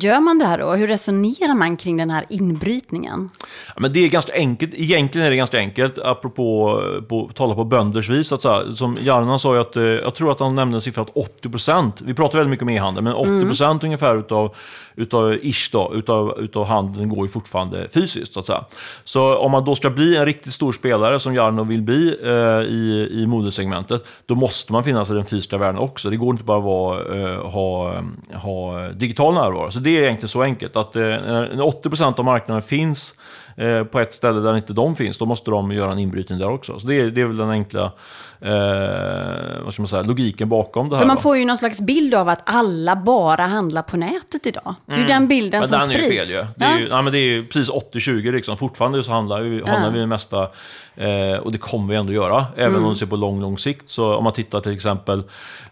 gör 0.01 0.19
man 0.19 0.39
det 0.39 0.45
här 0.45 0.57
då? 0.57 0.71
Hur 0.71 0.87
resonerar 0.87 1.53
man 1.53 1.77
kring 1.77 1.97
den 1.97 2.09
här 2.09 2.25
inbrytningen? 2.29 3.29
Ja, 3.67 3.73
men 3.81 3.93
det 3.93 3.99
är 3.99 4.09
ganska 4.09 4.33
enkelt. 4.33 4.73
Egentligen 4.73 5.27
är 5.27 5.31
det 5.31 5.37
ganska 5.37 5.57
enkelt, 5.57 5.97
apropå 5.97 6.81
eh, 6.97 7.03
på, 7.03 7.29
tala 7.33 7.55
på 7.55 7.63
bönders 7.63 8.09
vis. 8.09 8.27
Så 8.27 8.35
att 8.35 8.41
säga. 8.41 8.75
Som 8.75 8.97
Jarnan 9.01 9.39
sa 9.39 9.55
ju 9.55 9.61
att, 9.61 9.75
eh, 9.75 9.83
jag 9.83 10.15
tror 10.15 10.31
att 10.31 10.39
han 10.39 10.55
nämnde 10.55 10.77
en 10.77 10.81
siffra 10.81 11.01
att 11.01 11.13
80%, 11.41 11.91
vi 12.05 12.13
pratar 12.13 12.37
väldigt 12.37 12.49
mycket 12.49 12.63
om 12.63 12.69
e-handel, 12.69 13.03
men 13.03 13.13
80% 13.13 13.85
ungefär 13.85 14.19
utav, 14.19 14.55
utav 14.95 15.33
ish 15.41 15.71
då, 15.71 15.91
utav, 15.95 16.39
utav 16.39 16.65
handeln 16.65 17.09
går 17.09 17.25
ju 17.25 17.27
fortfarande 17.27 17.87
fysiskt. 17.93 18.33
Så, 18.33 18.39
att 18.39 18.45
säga. 18.45 18.65
så 19.03 19.37
om 19.37 19.51
man 19.51 19.65
då 19.65 19.75
ska 19.75 19.89
bli 19.89 20.17
en 20.17 20.25
riktigt 20.25 20.53
stor 20.53 20.71
spelare 20.71 21.19
som 21.19 21.35
Jarno 21.35 21.63
vill 21.63 21.81
bli 21.81 22.17
eh, 22.23 22.31
i, 22.73 23.09
i 23.11 23.27
modesegmentet, 23.27 24.05
då 24.25 24.35
måste 24.35 24.71
man 24.71 24.83
finnas 24.83 25.09
i 25.09 25.13
den 25.13 25.25
fysiska 25.25 25.57
världen 25.57 25.81
också. 25.81 26.09
Det 26.09 26.17
går 26.17 26.31
inte 26.31 26.43
bara 26.43 26.57
att 26.57 26.63
vara, 26.63 27.19
eh, 27.19 27.51
ha, 27.51 28.03
ha 28.33 28.87
digital 28.87 29.33
närvaro. 29.33 29.52
Så 29.71 29.79
det 29.79 29.89
är 29.89 30.03
egentligen 30.03 30.29
så 30.29 30.43
enkelt 30.43 30.75
att 30.75 30.95
eh, 30.95 31.01
80% 31.01 32.19
av 32.19 32.25
marknaden 32.25 32.61
finns 32.61 33.15
eh, 33.57 33.83
på 33.83 33.99
ett 33.99 34.13
ställe 34.13 34.39
där 34.39 34.57
inte 34.57 34.73
de 34.73 34.95
finns, 34.95 35.17
då 35.17 35.25
måste 35.25 35.51
de 35.51 35.71
göra 35.71 35.91
en 35.91 35.99
inbrytning 35.99 36.39
där 36.39 36.49
också. 36.49 36.79
Så 36.79 36.87
det 36.87 36.95
är, 36.95 37.05
det 37.11 37.21
är 37.21 37.25
väl 37.25 37.37
den 37.37 37.49
enkla 37.49 37.91
eh, 38.41 39.63
vad 39.63 39.73
ska 39.73 39.81
man 39.81 39.87
säga, 39.87 40.01
logiken 40.03 40.49
bakom 40.49 40.89
det 40.89 40.95
här. 40.95 41.01
För 41.01 41.07
man 41.07 41.15
då. 41.15 41.21
får 41.21 41.37
ju 41.37 41.45
någon 41.45 41.57
slags 41.57 41.81
bild 41.81 42.15
av 42.15 42.29
att 42.29 42.41
alla 42.43 42.95
bara 42.95 43.41
handlar 43.45 43.81
på 43.81 43.97
nätet 43.97 44.45
idag. 44.45 44.75
Det 44.85 44.93
är 44.93 44.97
ju 44.97 45.05
den 45.05 45.27
bilden 45.27 45.59
Men 45.59 45.67
som 45.69 45.79
den 45.79 45.89
är 45.91 45.93
sprids. 46.03 46.09
fel 46.09 46.27
ju. 46.41 46.47
Det 46.55 46.65
är, 46.65 46.79
ju, 46.79 46.89
nej, 46.89 47.03
men 47.03 47.13
det 47.13 47.19
är 47.19 47.25
ju 47.25 47.45
precis 47.47 47.69
80-20 47.69 48.31
liksom. 48.31 48.57
Fortfarande 48.57 49.03
så 49.03 49.11
handlar, 49.11 49.41
vi- 49.41 49.63
handlar 49.67 49.91
vi 49.91 49.99
det 49.99 50.07
mesta, 50.07 50.41
eh, 50.95 51.37
och 51.41 51.51
det 51.51 51.57
kommer 51.57 51.87
vi 51.93 51.95
ändå 51.99 52.13
göra, 52.13 52.45
även 52.57 52.71
Mm. 52.73 52.83
om 52.83 52.89
du 52.89 52.95
ser 52.95 53.05
på 53.05 53.15
lång, 53.15 53.41
lång 53.41 53.57
sikt. 53.57 53.89
Så 53.89 54.15
om 54.15 54.23
man 54.23 54.33
tittar 54.33 54.59
till 54.61 54.73
exempel, 54.73 55.23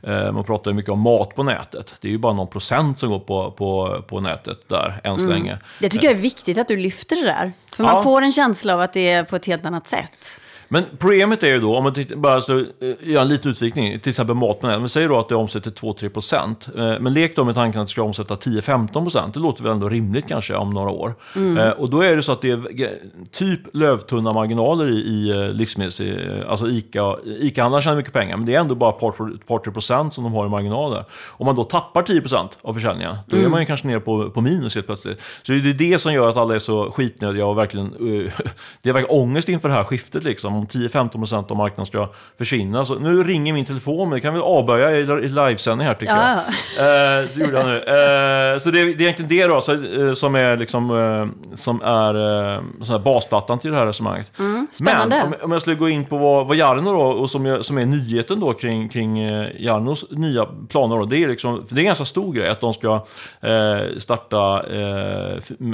eh, 0.01 0.31
man 0.31 0.43
pratar 0.43 0.71
ju 0.71 0.75
mycket 0.75 0.91
om 0.91 0.99
mat 0.99 1.35
på 1.35 1.43
nätet. 1.43 1.95
Det 2.01 2.07
är 2.07 2.11
ju 2.11 2.17
bara 2.17 2.33
någon 2.33 2.47
procent 2.47 2.99
som 2.99 3.09
går 3.09 3.19
på, 3.19 3.51
på, 3.51 4.01
på 4.07 4.19
nätet 4.19 4.57
där, 4.67 5.01
än 5.03 5.17
så 5.17 5.23
Mm. 5.23 5.33
länge. 5.35 5.57
Det 5.79 5.89
tycker 5.89 6.07
jag 6.07 6.15
är 6.17 6.21
viktigt 6.21 6.57
att 6.57 6.67
du 6.67 6.75
lyfter 6.77 7.15
det 7.15 7.23
där. 7.23 7.51
För 7.81 7.87
man 7.87 7.95
Ja. 7.97 8.03
får 8.03 8.21
en 8.21 8.31
känsla 8.31 8.73
av 8.73 8.81
att 8.81 8.93
det 8.93 9.11
är 9.11 9.23
på 9.23 9.35
ett 9.35 9.45
helt 9.45 9.65
annat 9.65 9.87
sätt. 9.87 10.39
Men 10.73 10.83
problemet 10.99 11.43
är 11.43 11.47
ju 11.47 11.59
då, 11.59 11.75
om 11.77 11.83
man 11.83 11.93
tittar, 11.93 12.15
bara 12.15 12.41
så, 12.41 12.57
eh, 12.59 12.63
gör 13.01 13.21
en 13.21 13.27
liten 13.27 13.51
utvikning, 13.51 13.99
till 13.99 14.09
exempel 14.09 14.35
mat 14.35 14.59
på 14.59 14.67
nätet. 14.67 14.79
Men 14.81 14.89
säg 14.89 15.07
då 15.07 15.19
att 15.19 15.29
det 15.29 15.35
omsätter 15.35 15.71
2-3%. 15.71 16.67
Eh, 16.77 16.99
Men 17.01 17.13
lek 17.13 17.35
då 17.35 17.43
med 17.43 17.55
tanken 17.55 17.81
att 17.81 17.87
det 17.87 17.91
ska 17.91 18.03
omsätta 18.03 18.35
10-15%. 18.35 19.33
Det 19.33 19.39
låter 19.39 19.63
väl 19.63 19.71
ändå 19.71 19.89
rimligt 19.89 20.27
kanske 20.27 20.55
om 20.55 20.69
några 20.69 20.89
år. 20.89 21.13
Eh, 21.57 21.69
Och 21.69 21.89
då 21.89 22.01
är 22.01 22.15
det 22.15 22.23
så 22.23 22.31
att 22.31 22.41
det 22.41 22.51
är 22.51 22.97
typ 23.31 23.59
lövtunna 23.73 24.33
marginaler 24.33 24.89
i, 24.89 24.93
i 24.93 25.33
livsmedels... 25.53 26.01
Alltså 26.47 26.67
Ica, 26.67 27.15
Ica-handlaren 27.25 27.81
tjänar 27.81 27.97
mycket 27.97 28.13
pengar, 28.13 28.37
men 28.37 28.45
det 28.45 28.55
är 28.55 28.59
ändå 28.59 28.75
bara 28.75 28.89
ett 28.89 28.99
par, 28.99 29.11
par 29.47 29.57
tre 29.57 29.73
procent 29.73 30.13
som 30.13 30.23
de 30.23 30.33
har 30.33 30.45
i 30.45 30.49
marginaler. 30.49 31.03
Om 31.27 31.45
man 31.45 31.55
då 31.55 31.63
tappar 31.63 32.01
10% 32.03 32.49
av 32.61 32.73
försäljningen, 32.73 33.15
då 33.27 33.37
är 33.37 33.49
man 33.49 33.59
ju 33.59 33.65
kanske 33.65 33.87
nere 33.87 33.99
på, 33.99 34.29
på 34.29 34.41
minus 34.41 34.75
helt 34.75 34.87
plötsligt. 34.87 35.19
Så 35.43 35.51
det 35.51 35.69
är 35.69 35.73
det 35.73 35.99
som 36.01 36.13
gör 36.13 36.29
att 36.29 36.37
alla 36.37 36.55
är 36.55 36.59
så 36.59 36.91
skitnödiga 36.91 37.45
och 37.45 37.57
verkligen... 37.57 37.89
det 38.81 38.89
är 38.89 38.93
verkligen 38.93 39.19
ångest 39.21 39.49
inför 39.49 39.69
det 39.69 39.75
här 39.75 39.83
skiftet 39.83 40.23
liksom. 40.23 40.60
Om 40.61 40.67
10-15% 40.67 41.51
av 41.51 41.57
marknaden 41.57 41.85
ska 41.85 42.09
försvinna. 42.37 42.85
Så 42.85 42.95
nu 42.99 43.23
ringer 43.23 43.53
min 43.53 43.65
telefon, 43.65 44.09
men 44.09 44.15
det 44.15 44.21
kan 44.21 44.33
vi 44.33 44.39
avböja 44.39 44.91
i, 44.91 45.05
livesändning 45.29 45.87
här 45.87 45.93
tycker 45.93 46.13
Ja. 46.15 46.39
jag. 46.77 47.21
Eh, 47.21 47.27
så 47.27 47.39
gjorde 47.39 47.53
jag 47.57 47.65
nu. 47.67 47.75
Eh, 47.77 48.57
så 48.59 48.71
det, 48.71 48.79
är- 48.81 48.85
det 48.85 48.91
är 48.91 49.01
egentligen 49.01 49.29
det 49.29 49.47
då, 49.47 49.61
så, 49.61 49.71
eh, 49.73 50.13
som 50.13 50.35
är, 50.35 50.57
liksom, 50.57 50.91
eh, 50.91 51.55
som 51.55 51.81
är 51.81 52.15
eh, 52.55 52.61
sån 52.81 52.93
här 52.95 52.99
basplattan 53.03 53.59
till 53.59 53.71
det 53.71 53.77
här 53.77 53.85
resonemanget. 53.85 54.39
Mm, 54.39 54.67
spännande. 54.71 55.15
Men 55.15 55.27
om, 55.27 55.33
om 55.41 55.51
jag 55.51 55.61
skulle 55.61 55.75
gå 55.75 55.89
in 55.89 56.05
på 56.05 56.17
vad, 56.17 56.47
vad 56.47 56.57
Jarno 56.57 56.93
då, 56.93 57.01
och 57.01 57.29
som, 57.29 57.45
jag, 57.45 57.65
som 57.65 57.77
är 57.77 57.85
nyheten 57.85 58.39
då 58.39 58.53
kring, 58.53 58.89
kring 58.89 59.17
Jarnos 59.59 60.11
nya 60.11 60.45
planer 60.69 60.97
då, 60.97 61.05
det 61.05 61.23
är 61.23 61.27
liksom, 61.27 61.65
för 61.67 61.75
det 61.75 61.79
är 61.79 61.83
en 61.83 61.85
ganska 61.85 62.05
stor 62.05 62.33
grej 62.33 62.49
att 62.49 62.61
de 62.61 62.73
ska 62.73 62.93
eh, 63.41 63.97
starta 63.97 64.63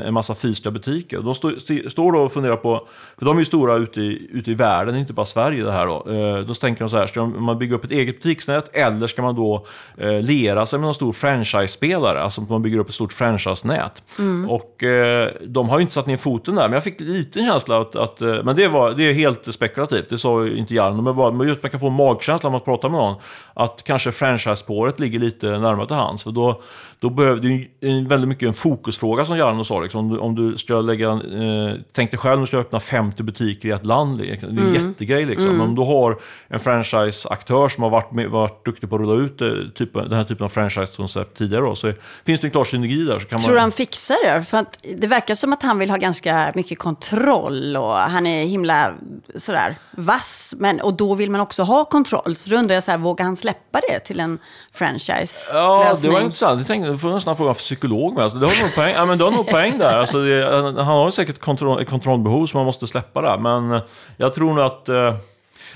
en 0.05 0.13
massa 0.13 0.35
fysiska 0.35 0.71
butiker. 0.71 1.19
De 1.19 1.35
stå, 1.35 1.51
står 1.89 2.11
då 2.11 2.19
och 2.19 2.33
funderar 2.33 2.55
på, 2.55 2.87
för 3.19 3.25
de 3.25 3.35
är 3.37 3.41
ju 3.41 3.45
stora 3.45 3.75
ute 3.75 4.01
i, 4.01 4.27
ute 4.33 4.51
i 4.51 4.53
världen, 4.53 4.76
inte 4.85 5.13
bara 5.13 5.25
Sverige 5.25 5.63
det 5.63 5.71
här 5.71 5.85
då. 5.85 6.11
Eh, 6.11 6.39
då 6.39 6.53
tänker 6.53 6.83
de 6.83 6.89
så 6.89 6.97
här, 6.97 7.07
ska 7.07 7.25
man 7.25 7.59
bygga 7.59 7.75
upp 7.75 7.83
ett 7.83 7.91
eget 7.91 8.21
butiksnät 8.21 8.69
eller 8.73 9.07
ska 9.07 9.21
man 9.21 9.35
då 9.35 9.65
eh, 9.97 10.21
lera 10.21 10.65
sig 10.65 10.79
med 10.79 10.85
någon 10.85 10.93
stor 10.93 11.13
franchise-spelare, 11.13 12.21
alltså 12.21 12.41
att 12.41 12.49
man 12.49 12.61
bygger 12.61 12.79
upp 12.79 12.89
ett 12.89 12.95
stort 12.95 13.13
franchise-nät. 13.13 14.03
Och 14.49 14.83
eh, 14.83 15.29
de 15.47 15.69
har 15.69 15.77
ju 15.77 15.81
inte 15.81 15.93
satt 15.93 16.07
ner 16.07 16.17
foten 16.17 16.55
där, 16.55 16.63
men 16.63 16.73
jag 16.73 16.83
fick 16.83 17.01
lite 17.01 17.39
känsla 17.39 17.81
att, 17.81 17.95
att 17.95 18.19
men 18.19 18.55
det, 18.55 18.67
var, 18.67 18.91
det 18.91 19.09
är 19.09 19.13
helt 19.13 19.53
spekulativt, 19.53 20.09
det 20.09 20.17
sa 20.17 20.45
ju 20.45 20.57
inte 20.57 20.73
Jarno, 20.73 21.01
men, 21.01 21.15
bara, 21.15 21.31
men 21.31 21.47
just 21.47 21.63
man 21.63 21.69
kan 21.69 21.79
få 21.79 21.87
en 21.87 21.93
magkänsla 21.93 22.47
om 22.47 22.51
man 22.51 22.61
pratar 22.61 22.89
med 22.89 22.99
någon, 22.99 23.15
att 23.53 23.83
kanske 23.83 24.11
franchise-spåret 24.11 24.99
ligger 24.99 25.19
lite 25.19 25.47
närmare 25.47 25.87
till 25.87 25.95
hands, 25.95 26.23
för 26.23 26.31
då, 26.31 26.61
då 26.99 27.09
behöver 27.09 27.41
det 27.41 27.87
är 27.87 28.07
väldigt 28.07 28.27
mycket 28.27 28.47
en 28.47 28.53
fokusfråga 28.53 29.25
som 29.25 29.37
Jarno 29.37 29.63
sa, 29.63 29.81
liksom, 29.81 29.99
om, 29.99 30.09
du, 30.09 30.17
om 30.17 30.35
du 30.35 30.57
ska 30.57 30.81
lägga, 30.81 31.11
eh, 31.11 31.79
tänk 31.93 32.11
dig 32.11 32.17
själv 32.17 32.35
om 32.35 32.41
du 32.41 32.47
ska 32.47 32.57
öppna 32.57 32.79
50 32.79 33.23
butiker 33.23 33.69
i 33.69 33.71
ett 33.71 33.85
land, 33.85 34.21
det 34.57 34.63
är 34.63 34.79
en 34.79 34.87
jättegrej 34.87 35.25
liksom, 35.25 35.51
men 35.51 35.61
om 35.61 35.75
du 35.75 35.81
har 35.81 36.17
en 36.47 36.59
franchise-aktör 36.59 37.69
som 37.69 37.83
har 37.83 37.89
varit, 37.89 38.11
med, 38.11 38.29
varit 38.29 38.65
duktig 38.65 38.89
på 38.89 38.95
att 38.95 39.01
rulla 39.01 39.25
ut 39.25 39.41
eh, 39.41 39.49
typ, 39.75 39.93
den 39.93 40.13
här 40.13 40.23
typen 40.23 40.45
av 40.45 40.49
franchise-koncept 40.49 41.37
tidigare 41.37 41.61
då, 41.61 41.75
så 41.75 41.93
finns 42.25 42.41
det 42.41 42.47
en 42.47 42.51
klar 42.51 42.63
synergi 42.63 43.03
där. 43.03 43.19
Så 43.19 43.27
kan 43.27 43.39
Tror 43.39 43.53
man, 43.53 43.61
han 43.61 43.71
fixar 43.71 44.17
det? 44.25 44.43
För 44.43 44.57
att 44.57 44.79
det 44.95 45.07
verkar 45.07 45.35
som 45.35 45.53
att 45.53 45.63
han 45.63 45.79
vill 45.79 45.89
ha 45.89 45.97
ganska 45.97 46.51
mycket 46.55 46.79
kontroll 46.79 47.77
och 47.77 47.93
han 47.93 48.27
är 48.27 48.43
himla 48.43 48.93
sådär 49.35 49.75
vass. 49.91 50.53
Men, 50.57 50.81
och 50.81 50.93
då 50.93 51.15
vill 51.15 51.31
man 51.31 51.41
också 51.41 51.63
ha 51.63 51.85
kontroll. 51.85 52.35
Så 52.35 52.49
då 52.49 52.55
undrar 52.55 52.75
jag 52.75 52.83
så 52.83 52.91
här, 52.91 52.97
vågar 52.97 53.25
han 53.25 53.35
släppa 53.35 53.79
det 53.89 53.99
till 53.99 54.19
en 54.19 54.39
franchise-lösning? 54.73 55.59
Ja, 55.61 55.97
det 56.01 56.09
var 56.09 56.21
intressant. 56.21 56.59
Jag 56.59 56.67
tänkte, 56.67 56.89
du 56.91 56.97
får 56.97 57.09
nästan 57.09 57.37
fråga 57.37 57.49
en 57.49 57.55
psykolog 57.55 58.13
med. 58.13 58.23
Alltså, 58.23 58.37
det 58.37 58.47
har 58.47 58.63
nog 58.63 58.75
poäng, 58.75 58.93
ja, 58.93 59.05
men 59.05 59.17
det 59.17 59.23
har 59.23 59.31
nog 59.31 59.47
poäng 59.47 59.77
där. 59.77 59.97
Alltså, 59.97 60.21
det, 60.23 60.45
han 60.83 60.85
har 60.85 61.11
säkert 61.11 61.39
kontroll, 61.39 61.85
kontrollbehov 61.85 62.45
som 62.45 62.57
man 62.57 62.65
måste 62.65 62.87
släppa 62.87 63.21
där. 63.21 63.37
Men 63.37 63.71
eh, 63.71 63.83
jag 64.17 64.33
tror 64.33 64.53
nog 64.53 64.65
att 64.65 64.89
eh, 64.89 65.15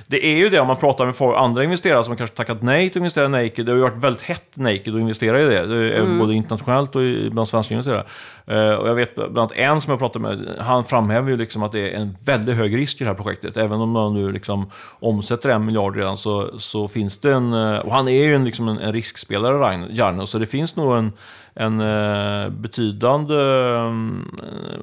det 0.08 0.26
är 0.26 0.38
ju 0.38 0.50
det 0.50 0.60
om 0.60 0.68
man 0.68 0.78
pratar 0.78 1.06
med 1.06 1.16
folk, 1.16 1.38
andra 1.38 1.64
investerare 1.64 2.04
som 2.04 2.18
kanske 2.18 2.36
tackat 2.36 2.62
nej 2.62 2.90
till 2.90 2.98
att 2.98 3.02
investera 3.02 3.26
i 3.26 3.30
Naked. 3.30 3.66
Det 3.66 3.72
har 3.72 3.78
ju 3.78 3.82
varit 3.82 3.98
väldigt 4.04 4.22
hett 4.22 4.58
Naked 4.58 4.96
att 4.96 5.02
investera 5.02 5.42
i 5.42 5.46
det. 5.46 5.66
det 5.66 5.94
är 5.94 6.20
Både 6.20 6.34
internationellt 6.34 6.96
och 6.96 7.02
bland 7.32 7.48
svenska 7.48 7.74
investerare. 7.74 8.06
Eh, 8.48 8.74
och 8.74 8.90
jag 8.90 8.96
vet 8.96 9.16
bland 9.16 9.38
annat 9.38 9.52
en 9.52 9.82
som 9.82 9.92
jag 9.92 10.00
pratade 10.00 10.24
med, 10.24 10.56
han 10.60 10.86
framhäver 10.86 11.30
ju 11.30 11.38
liksom 11.38 11.64
att 11.64 11.72
det 11.72 11.92
är 11.92 12.00
en 12.00 12.18
väldigt 12.26 12.56
hög 12.56 12.78
risk 12.78 13.02
i 13.02 13.04
det 13.04 13.10
här 13.10 13.18
projektet. 13.18 13.58
Även 13.58 13.82
om 13.82 13.90
man 13.90 14.14
nu 14.14 14.32
liksom 14.32 14.70
omsätter 15.00 15.50
en 15.50 15.66
miljard 15.66 15.96
redan 15.96 16.18
så, 16.18 16.60
så 16.60 16.88
finns 16.88 17.20
det 17.20 17.34
en... 17.34 17.54
eh, 17.54 17.78
Och 17.80 17.94
han 17.94 18.08
är 18.08 18.24
ju 18.24 18.36
en, 18.36 18.46
liksom 18.46 18.68
en, 18.68 18.78
en 18.78 18.94
riskspelare, 18.94 19.88
Jarno, 19.92 20.26
så 20.26 20.38
det 20.38 20.48
finns 20.48 20.76
nog 20.76 20.98
en, 20.98 21.14
en 21.54 21.80
eh, 21.80 22.50
betydande... 22.50 23.36
eh, 23.36 23.94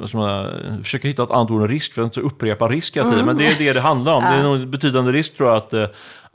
vad 0.00 0.08
ska 0.08 0.18
man, 0.18 0.82
försöka 0.82 1.08
hitta 1.08 1.22
ett 1.22 1.30
annat 1.30 1.50
ord 1.50 1.62
än 1.62 1.68
risk, 1.68 1.94
för 1.94 2.02
att 2.02 2.06
inte 2.06 2.20
upprepa 2.20 2.68
risk 2.68 2.96
hela 2.96 3.10
tiden. 3.10 3.24
Men 3.24 3.36
det 3.36 3.46
är 3.46 3.54
det 3.58 3.72
det 3.72 3.80
handlar 3.80 4.12
om. 4.12 4.22
Det 4.22 4.28
är 4.28 4.54
en 4.54 4.70
betydande 4.70 5.12
risk 5.12 5.36
tror 5.36 5.48
jag 5.48 5.56
att, 5.56 5.72
eh, 5.72 5.86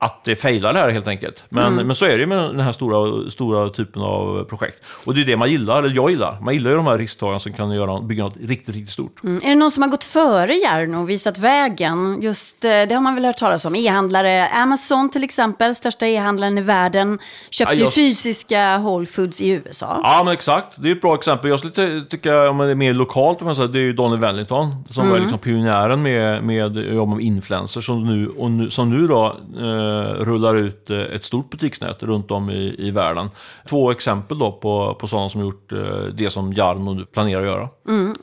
att 0.05 0.23
det 0.23 0.35
failar 0.35 0.73
där 0.73 0.89
helt 0.91 1.07
enkelt. 1.07 1.45
Men, 1.49 1.75
men 1.75 1.95
så 1.95 2.05
är 2.05 2.09
det 2.11 2.17
ju 2.17 2.25
med 2.25 2.37
den 2.37 2.59
här 2.59 2.71
stora, 2.71 3.29
stora 3.31 3.69
typen 3.69 4.01
av 4.01 4.43
projekt. 4.43 4.83
Och 5.05 5.15
det 5.15 5.21
är 5.21 5.25
det 5.25 5.37
man 5.37 5.51
gillar, 5.51 5.83
eller 5.83 5.95
jag 5.95 6.09
gillar. 6.11 6.37
Man 6.41 6.53
gillar 6.53 6.71
ju 6.71 6.77
de 6.77 6.85
här 6.87 6.97
risktagarna 6.97 7.39
som 7.39 7.53
kan 7.53 7.71
göra, 7.71 8.01
bygga 8.01 8.23
något 8.23 8.37
riktigt, 8.41 8.75
riktigt 8.75 8.89
stort. 8.93 9.23
Mm. 9.23 9.41
Är 9.43 9.49
det 9.49 9.55
någon 9.55 9.71
som 9.71 9.83
har 9.83 9.89
gått 9.89 10.03
före 10.03 10.53
Jarno 10.53 10.97
och 11.01 11.09
visat 11.09 11.37
vägen? 11.37 12.21
Just, 12.21 12.65
eh, 12.65 12.69
det 12.69 12.91
har 12.93 13.01
man 13.01 13.15
väl 13.15 13.25
hört 13.25 13.37
talas 13.37 13.65
om. 13.65 13.75
E-handlare, 13.75 14.47
Amazon 14.47 15.09
till 15.11 15.23
exempel, 15.23 15.75
största 15.75 16.07
e-handlaren 16.07 16.57
i 16.57 16.61
världen, 16.61 17.19
köpte 17.49 17.73
Ja, 17.73 17.77
ju 17.77 17.83
jag- 17.83 17.93
fysiska 17.93 18.77
Whole 18.77 19.05
Foods 19.05 19.41
i 19.41 19.49
USA. 19.49 20.01
Ja, 20.03 20.21
men 20.25 20.33
exakt. 20.33 20.67
Det 20.77 20.87
är 20.91 20.95
ett 20.95 21.01
bra 21.01 21.15
exempel. 21.15 21.49
Jag 21.49 21.59
skulle 21.59 21.73
ty- 21.73 22.01
tycka, 22.09 22.49
om 22.49 22.57
det 22.57 22.71
är 22.71 22.75
mer 22.75 22.93
lokalt, 22.93 23.41
om 23.41 23.47
jag 23.47 23.55
säger, 23.57 23.69
det 23.69 23.79
är 23.79 23.83
ju 23.83 23.93
Donny 23.93 24.17
Wellington 24.17 24.71
som 24.89 25.09
var 25.09 25.19
liksom 25.19 25.39
pionjären 25.39 26.01
med, 26.01 26.43
med 26.43 26.65
att 26.65 26.75
jobba 26.93 27.15
med 27.15 27.25
influencers 27.25 27.85
som 27.85 28.05
nu, 28.05 28.29
och 28.29 28.51
nu, 28.51 28.69
som 28.69 28.89
nu 28.89 29.07
då 29.07 29.25
eh, 29.57 29.92
rullar 30.01 30.55
ut 30.55 30.89
eh, 30.89 30.97
ett 30.99 31.25
stort 31.25 31.49
butiksnät 31.49 32.03
runt 32.03 32.31
om 32.31 32.49
i, 32.49 32.75
i 32.77 32.91
världen. 32.91 33.29
Två 33.69 33.91
exempel 33.91 34.39
då 34.39 34.51
på, 34.51 34.95
på 34.99 35.07
sådana 35.07 35.29
som 35.29 35.41
gjort 35.41 35.71
eh, 35.71 35.77
det 36.13 36.29
som 36.29 36.53
Jarno 36.53 36.93
nu 36.93 37.05
planerar 37.05 37.41
att 37.41 37.47
göra. 37.47 37.69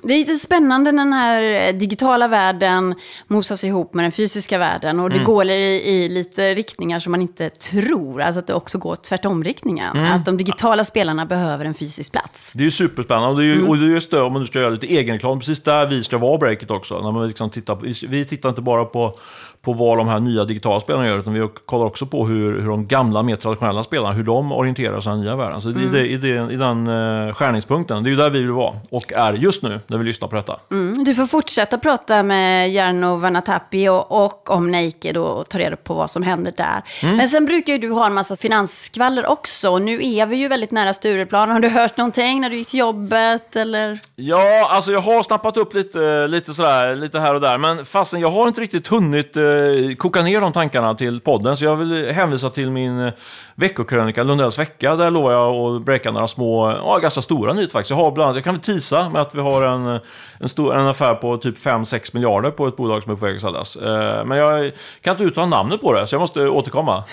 Det 0.02 0.14
är 0.14 0.18
lite 0.18 0.36
spännande 0.36 0.92
när 0.92 1.04
den 1.04 1.12
här 1.12 1.68
eh, 1.68 1.78
digitala 1.78 2.28
världen 2.28 2.94
mosas 3.26 3.64
ihop 3.64 3.94
med 3.94 4.04
den 4.04 4.12
fysiska 4.12 4.58
världen. 4.58 5.00
Och 5.00 5.10
det 5.10 5.18
går 5.18 5.46
i, 5.46 5.82
i 5.88 6.08
lite 6.08 6.54
riktningar 6.54 7.00
som 7.00 7.10
man 7.10 7.22
inte 7.22 7.50
tror. 7.50 8.22
Alltså 8.22 8.38
att 8.38 8.46
det 8.46 8.54
också 8.54 8.78
går 8.78 8.96
tvärtom-riktningen. 8.96 9.96
Att 9.96 10.26
de 10.26 10.36
digitala 10.36 10.84
spelarna 10.84 11.26
behöver 11.26 11.64
en 11.64 11.74
fysisk 11.74 12.12
plats. 12.12 12.52
Det 12.54 12.60
är 12.60 12.64
ju 12.64 12.70
superspännande 12.70 13.28
och 13.28 13.36
det 13.36 13.44
är 13.44 13.46
ju, 13.46 13.66
och 13.66 13.78
det 13.78 13.84
är 13.84 13.88
just 13.88 14.10
det 14.10 14.20
om 14.20 14.32
man 14.32 14.42
nu 14.42 14.46
ska 14.46 14.58
göra 14.58 14.70
lite 14.70 14.94
egenreklam, 14.94 15.38
precis 15.38 15.62
där 15.62 15.86
vi 15.86 16.02
ska 16.02 16.18
vara 16.18 16.38
breaket 16.38 16.70
också. 16.70 17.00
När 17.02 17.12
man 17.12 17.28
liksom 17.28 17.50
tittar 17.50 18.06
vi 18.08 18.24
tittar 18.24 18.48
inte 18.48 18.62
bara 18.62 18.84
på, 18.84 19.18
på 19.62 19.72
vad 19.72 19.98
de 19.98 20.08
här 20.08 20.20
nya 20.20 20.44
digitala 20.44 20.80
spelarna 20.80 21.06
gör, 21.06 21.18
utan 21.18 21.32
vi 21.32 21.48
kollar 21.66 21.86
också 21.86 22.06
på 22.06 22.26
hur, 22.26 22.60
hur 22.60 22.68
de 22.68 22.86
gamla, 22.86 23.22
mer 23.22 23.36
traditionella 23.36 23.82
spelarna, 23.82 24.14
hur 24.14 24.24
de 24.24 24.52
orienterar 24.52 25.00
sig 25.00 25.12
i 25.12 25.14
den 25.14 25.24
nya 25.24 25.36
världen. 25.36 25.60
Så 25.60 25.68
det, 25.68 25.84
är 25.84 25.88
det, 25.88 26.06
i, 26.06 26.16
det, 26.16 26.52
i 26.52 26.56
den 26.56 26.88
uh, 26.88 27.32
skärningspunkten, 27.32 28.04
det 28.04 28.08
är 28.08 28.10
ju 28.10 28.16
där 28.16 28.30
vi 28.30 28.40
vill 28.40 28.52
vara 28.52 28.74
och 28.90 29.12
är 29.12 29.32
just 29.32 29.62
nu 29.62 29.80
när 29.86 29.98
vi 29.98 30.04
lyssnar 30.04 30.28
på 30.28 30.36
detta. 30.36 30.60
Mm. 30.70 31.04
Du 31.04 31.14
får 31.14 31.26
fortsätta 31.26 31.78
prata 31.78 32.22
med 32.22 32.70
Jarno 32.70 33.16
Vanatapi 33.16 33.88
och, 33.88 34.24
och 34.24 34.50
om 34.50 34.70
Naked 34.70 35.16
och 35.16 35.48
ta 35.48 35.58
reda 35.58 35.76
på 35.76 35.94
vad 35.94 36.10
som 36.10 36.22
händer 36.22 36.52
där. 36.56 36.82
Men 37.02 37.28
sen 37.28 37.44
brukar 37.44 37.72
ju 37.72 37.78
du 37.78 37.90
ha 37.90 38.06
en 38.06 38.14
massa 38.14 38.36
finansskvaller 38.36 39.26
också. 39.26 39.70
Och 39.70 39.82
nu 39.82 40.06
är 40.06 40.26
vi 40.26 40.36
ju 40.36 40.48
väldigt 40.48 40.70
nära 40.70 40.92
Stureplan. 40.92 41.50
Har 41.50 41.60
du 41.60 41.68
hört 41.68 41.96
någonting 41.96 42.40
när 42.40 42.50
du 42.50 42.56
gick 42.56 42.68
till 42.68 42.80
jobbet? 42.80 43.56
Eller? 43.56 44.00
Ja, 44.16 44.68
alltså 44.70 44.92
jag 44.92 45.00
har 45.00 45.22
snappat 45.22 45.56
upp 45.56 45.74
lite, 45.74 46.26
lite 46.26 46.54
sådär, 46.54 46.96
lite 46.96 47.20
här 47.20 47.34
och 47.34 47.40
där, 47.40 47.58
men 47.58 47.84
fastän 47.84 48.20
jag 48.20 48.30
har 48.30 48.48
inte 48.48 48.60
riktigt 48.60 48.88
hunnit 48.88 49.36
eh, 49.36 49.49
koka 49.98 50.22
ner 50.22 50.40
de 50.40 50.52
tankarna 50.52 50.94
till 50.94 51.20
podden, 51.20 51.56
så 51.56 51.64
jag 51.64 51.76
vill 51.76 52.10
hänvisa 52.10 52.50
till 52.50 52.70
min 52.70 53.00
eh, 53.00 53.12
veckokrönika 53.54 54.22
Lundells 54.22 54.58
vecka. 54.58 54.96
Där 54.96 55.10
lovar 55.10 55.32
jag 55.32 55.54
att 55.54 55.82
breaka 55.82 56.10
några 56.10 56.28
små, 56.28 56.70
ja, 56.70 56.98
ganska 57.02 57.22
stora 57.22 57.52
nyheter 57.52 57.72
faktiskt. 57.72 57.90
Jag 57.90 57.96
har 57.96 58.10
bland 58.10 58.26
annat, 58.26 58.36
jag 58.36 58.44
kan 58.44 58.54
väl 58.54 58.62
tisa 58.62 59.08
med 59.08 59.22
att 59.22 59.34
vi 59.34 59.40
har 59.40 59.62
en, 59.62 60.00
en, 60.40 60.48
stor, 60.48 60.74
en 60.74 60.86
affär 60.86 61.14
på 61.14 61.36
typ 61.36 61.58
5-6 61.58 62.10
miljarder 62.14 62.50
på 62.50 62.66
ett 62.66 62.76
bolag 62.76 63.02
som 63.02 63.12
är 63.12 63.16
på 63.16 63.26
väg 63.26 63.36
att 63.36 63.42
säljas. 63.42 63.76
Eh, 63.76 64.24
men 64.24 64.38
jag 64.38 64.72
kan 65.00 65.12
inte 65.12 65.24
uttala 65.24 65.46
namnet 65.46 65.80
på 65.80 65.92
det, 65.92 66.06
så 66.06 66.14
jag 66.14 66.20
måste 66.20 66.48
återkomma. 66.48 67.04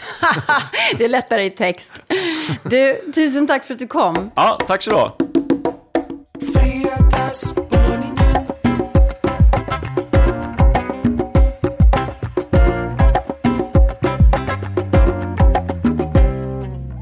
det 0.97 1.05
är 1.05 1.09
lättare 1.09 1.43
i 1.43 1.49
text. 1.49 1.93
Du, 2.63 3.11
tusen 3.15 3.47
tack 3.47 3.65
för 3.65 3.73
att 3.73 3.79
du 3.79 3.87
kom. 3.87 4.31
Ja, 4.35 4.57
tack 4.67 4.83
så 4.83 4.89
du 4.89 4.95
ha. 4.95 5.36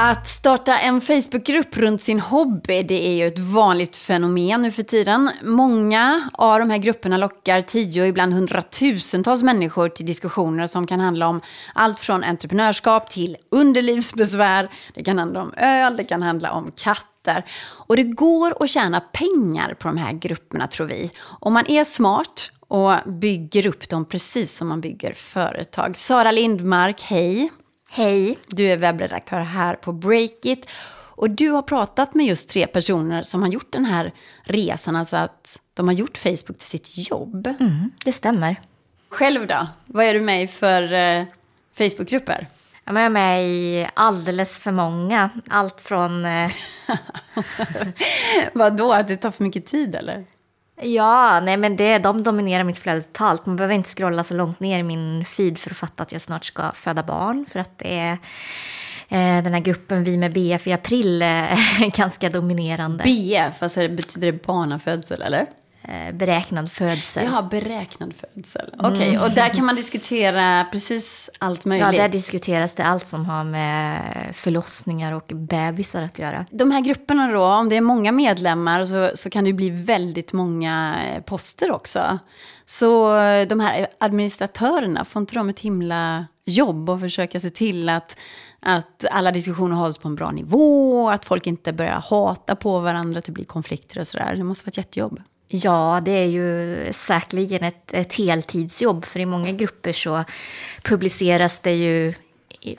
Att 0.08 0.28
starta 0.28 0.78
en 0.78 1.02
Facebookgrupp 1.02 1.78
runt 1.78 2.02
sin 2.02 2.20
hobby, 2.20 2.84
det 2.84 3.08
är 3.08 3.13
ju 3.13 3.28
ett 3.28 3.39
vanligt 3.39 3.98
fenomen 3.98 4.62
nu 4.62 4.72
för 4.72 4.84
tiden. 4.84 5.32
Många 5.44 6.30
av 6.34 6.60
de 6.60 6.70
här 6.70 6.78
grupperna 6.78 7.18
lockar 7.18 7.62
tio 7.62 8.06
ibland 8.06 8.34
hundratusentals 8.34 9.44
människor 9.44 9.89
till 9.89 10.06
diskussioner 10.06 10.68
som 10.68 10.88
kan 10.88 11.00
handla 11.00 11.28
om 11.28 11.41
allt 11.74 12.00
från 12.00 12.24
entreprenörskap 12.24 13.10
till 13.10 13.38
underlivsbesvär. 13.50 14.70
Det 14.94 15.04
kan 15.04 15.20
handla 15.20 15.41
om 15.41 15.54
öl, 15.58 15.98
det 15.98 16.04
kan 16.04 16.22
handla 16.22 16.52
om 16.52 16.72
katter. 16.76 17.44
Och 17.62 17.96
det 17.96 18.04
går 18.04 18.63
att 18.63 18.70
tjäna 18.70 19.00
pengar 19.00 19.74
på 19.74 19.88
de 19.88 19.98
här 19.98 20.13
grupperna 20.13 20.68
tror 20.68 20.88
vi. 20.88 21.12
Om 21.39 21.54
man 21.54 21.68
är 21.68 21.84
smart 21.84 22.52
och 22.68 22.94
bygger 23.06 23.68
upp 23.68 23.89
dem 23.89 24.06
precis 24.06 24.58
som 24.58 24.68
man 24.68 24.82
bygger 24.82 25.13
företag. 25.13 25.98
Sara 25.98 26.32
Lindmark, 26.32 27.02
hej! 27.02 27.52
Hej, 27.97 28.39
du 28.47 28.71
är 28.71 28.77
webbredaktör 28.77 29.39
här 29.39 29.75
på 29.75 29.91
Breakit. 29.91 30.65
Och 31.15 31.29
du 31.29 31.49
har 31.49 31.62
pratat 31.62 32.13
med 32.13 32.25
just 32.25 32.49
tre 32.49 32.67
personer 32.67 33.23
som 33.23 33.41
har 33.41 33.49
gjort 33.49 33.71
den 33.71 33.86
här 33.86 34.13
resan, 34.43 34.95
alltså 34.95 35.15
att 35.17 35.60
de 35.73 35.88
har 35.88 35.95
gjort 35.95 36.17
Facebook 36.17 36.58
till 36.58 36.67
sitt 36.67 37.10
jobb. 37.10 37.47
Mm, 37.60 37.91
det 38.05 38.12
stämmer. 38.12 38.55
Själv 39.10 39.47
då? 39.47 39.67
Vad 39.86 40.05
är 40.05 40.13
du 40.13 40.21
med 40.21 40.43
i 40.43 40.47
för 40.47 40.93
eh, 40.93 41.23
Facebookgrupper? 41.77 42.47
Jag 42.86 42.97
är 42.97 43.10
med 43.10 43.47
i 43.47 43.88
alldeles 43.93 44.60
för 44.60 44.71
många. 44.71 45.29
Allt 45.49 45.81
från... 45.81 46.25
Eh... 46.25 46.51
Vadå, 48.53 48.93
att 48.93 49.08
det 49.08 49.17
tar 49.17 49.31
för 49.31 49.43
mycket 49.43 49.65
tid 49.65 49.95
eller? 49.95 50.25
Ja, 50.82 51.40
nej 51.40 51.58
men 51.58 51.76
det, 51.76 51.98
de 51.98 52.24
dominerar 52.24 52.64
mitt 52.64 52.78
flöde 52.78 53.02
totalt. 53.02 53.46
Man 53.46 53.56
behöver 53.56 53.76
inte 53.76 53.90
scrolla 53.90 54.24
så 54.24 54.34
långt 54.34 54.60
ner 54.60 54.80
i 54.80 54.84
min 54.84 55.26
feed 55.26 55.58
för 55.58 55.72
att 55.72 55.78
fatta 55.78 56.04
att 56.04 56.12
jag 56.12 56.22
snart 56.22 56.46
ska 56.46 56.72
föda 56.72 57.04
barn. 57.04 57.46
För 57.52 57.60
att 57.60 57.80
det 57.80 58.00
är 58.00 58.12
eh, 59.10 59.44
den 59.44 59.54
här 59.54 59.60
gruppen 59.60 60.04
Vi 60.04 60.18
med 60.18 60.34
BF 60.34 60.68
i 60.68 60.74
april 60.74 61.22
eh, 61.22 61.60
ganska 61.98 62.30
dominerande. 62.30 63.04
BF, 63.04 63.64
alltså 63.64 63.80
betyder 63.80 64.32
det 64.32 64.46
barnafödsel 64.46 65.22
eller? 65.22 65.46
Eh, 65.88 66.13
beräknad 66.13 66.71
födsel. 66.71 67.26
Ja, 67.26 67.48
beräknad 67.52 68.13
födsel. 68.13 68.74
Okej, 68.78 68.91
okay. 68.91 69.10
mm. 69.10 69.21
och 69.21 69.32
där 69.32 69.50
kan 69.50 69.65
man 69.65 69.76
diskutera 69.76 70.65
precis 70.71 71.30
allt 71.39 71.65
möjligt? 71.65 71.88
Ja, 71.93 72.02
där 72.02 72.10
diskuteras 72.10 72.74
det 72.74 72.84
allt 72.84 73.08
som 73.08 73.26
har 73.26 73.43
med 73.43 74.02
förlossningar 74.34 75.13
och 75.13 75.32
bebisar 75.34 76.02
att 76.02 76.19
göra. 76.19 76.45
De 76.52 76.71
här 76.71 76.82
grupperna 76.82 77.32
då, 77.32 77.43
om 77.43 77.69
det 77.69 77.78
är 77.78 77.82
många 77.82 78.12
medlemmar 78.12 78.86
så, 78.86 79.12
så 79.15 79.30
kan 79.30 79.43
det 79.43 79.54
bli 79.54 79.69
väldigt 79.69 80.34
många 80.34 81.04
eh, 81.06 81.21
poster 81.21 81.71
också. 81.71 82.19
Så 82.65 83.17
eh, 83.17 83.48
de 83.48 83.60
här 83.60 83.88
administratörerna, 83.98 85.06
får 85.06 85.19
inte 85.19 85.36
de 85.36 85.50
ett 85.50 85.60
himla 85.60 86.26
jobb 86.45 86.89
och 86.89 87.00
försöka 87.00 87.39
se 87.39 87.50
till 87.50 87.89
att, 87.89 88.17
att 88.60 89.06
alla 89.12 89.32
diskussioner 89.32 89.76
hålls 89.76 89.98
på 89.98 90.08
en 90.08 90.15
bra 90.15 90.32
nivå, 90.32 91.10
att 91.10 91.26
folk 91.26 91.48
inte 91.48 91.74
börjar 91.74 92.04
hata 92.10 92.56
på 92.56 92.80
varandra, 92.80 93.19
att 93.19 93.26
det 93.26 93.32
blir 93.32 93.45
konflikter 93.45 94.00
och 94.00 94.08
sådär. 94.08 94.36
Det 94.36 94.43
måste 94.43 94.65
vara 94.65 94.69
ett 94.69 94.78
jättejobb. 94.78 95.19
Ja, 95.47 96.01
det 96.05 96.12
är 96.12 96.25
ju 96.25 96.77
säkerligen 96.93 97.63
ett, 97.63 97.93
ett 97.93 98.13
heltidsjobb. 98.13 99.05
För 99.05 99.19
i 99.19 99.25
många 99.25 99.51
grupper 99.51 99.93
så 99.93 100.23
publiceras 100.84 101.60
det 101.60 101.75
ju 101.75 102.13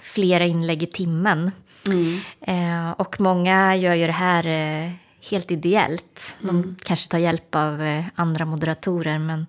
flera 0.00 0.44
inlägg 0.44 0.83
i 0.83 0.87
timmen. 0.87 1.50
Mm. 1.87 2.20
Eh, 2.40 2.90
och 2.90 3.20
många 3.20 3.76
gör 3.76 3.94
ju 3.94 4.07
det 4.07 4.12
här 4.12 4.46
eh, 4.46 4.90
helt 5.31 5.50
ideellt. 5.50 6.37
De 6.40 6.48
mm. 6.48 6.76
kanske 6.83 7.09
tar 7.09 7.18
hjälp 7.18 7.55
av 7.55 7.83
eh, 7.83 8.05
andra 8.14 8.44
moderatorer, 8.44 9.18
men 9.18 9.46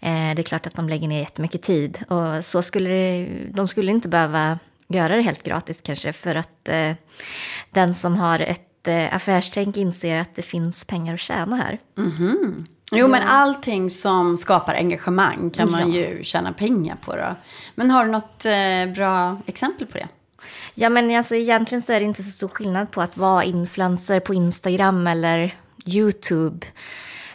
eh, 0.00 0.34
det 0.34 0.42
är 0.42 0.42
klart 0.42 0.66
att 0.66 0.74
de 0.74 0.88
lägger 0.88 1.08
ner 1.08 1.20
jättemycket 1.20 1.62
tid. 1.62 2.04
Och 2.08 2.44
så 2.44 2.62
skulle 2.62 2.88
det, 2.88 3.28
de 3.50 3.68
skulle 3.68 3.90
inte 3.90 4.08
behöva 4.08 4.58
göra 4.88 5.16
det 5.16 5.22
helt 5.22 5.42
gratis 5.42 5.80
kanske, 5.82 6.12
för 6.12 6.34
att 6.34 6.68
eh, 6.68 6.92
den 7.70 7.94
som 7.94 8.16
har 8.16 8.40
ett 8.40 8.71
eh, 8.88 9.14
affärstänk 9.14 9.76
inser 9.76 10.16
att 10.16 10.34
det 10.34 10.42
finns 10.42 10.84
pengar 10.84 11.14
att 11.14 11.20
tjäna 11.20 11.56
här. 11.56 11.78
Mm-hmm. 11.96 12.66
Jo, 12.94 13.08
men 13.08 13.22
allting 13.22 13.90
som 13.90 14.38
skapar 14.38 14.74
engagemang 14.74 15.50
kan 15.50 15.70
man 15.70 15.92
ja. 15.92 15.98
ju 15.98 16.24
tjäna 16.24 16.52
pengar 16.52 16.96
på. 17.04 17.16
Då. 17.16 17.34
Men 17.74 17.90
har 17.90 18.04
du 18.04 18.10
något 18.10 18.44
eh, 18.44 18.94
bra 18.94 19.40
exempel 19.46 19.86
på 19.86 19.98
det? 19.98 20.08
Ja, 20.74 20.88
men 20.88 21.16
alltså, 21.16 21.34
egentligen 21.34 21.82
så 21.82 21.92
är 21.92 22.00
det 22.00 22.06
inte 22.06 22.22
så 22.22 22.30
stor 22.30 22.48
skillnad 22.48 22.90
på 22.90 23.02
att 23.02 23.16
vara 23.16 23.44
influencer 23.44 24.20
på 24.20 24.34
Instagram 24.34 25.06
eller 25.06 25.56
YouTube 25.86 26.66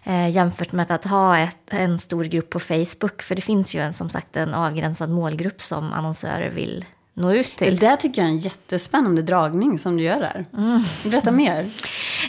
eh, 0.04 0.30
jämfört 0.30 0.72
med 0.72 0.92
att 0.92 1.04
ha 1.04 1.38
ett, 1.38 1.58
en 1.68 2.00
stor 2.00 2.24
grupp 2.24 2.50
på 2.50 2.60
Facebook. 2.60 3.22
För 3.22 3.36
det 3.36 3.42
finns 3.42 3.76
ju 3.76 3.80
en, 3.80 3.94
som 3.94 4.10
sagt 4.10 4.38
en 4.38 4.54
avgränsad 4.54 5.10
målgrupp 5.10 5.62
som 5.62 5.94
annonsörer 5.94 6.50
vill 6.50 6.86
nå 7.18 7.34
ut 7.34 7.56
till. 7.56 7.78
Det 7.78 7.88
där 7.88 7.96
tycker 7.96 8.22
jag 8.22 8.30
är 8.30 8.34
en 8.34 8.38
jättespännande 8.38 9.22
dragning 9.22 9.80
som 9.80 9.98
du 9.98 10.04
gör 10.04 10.20
där. 10.20 10.46
Mm. 10.58 10.84
Berätta 11.04 11.32
mer. 11.32 11.66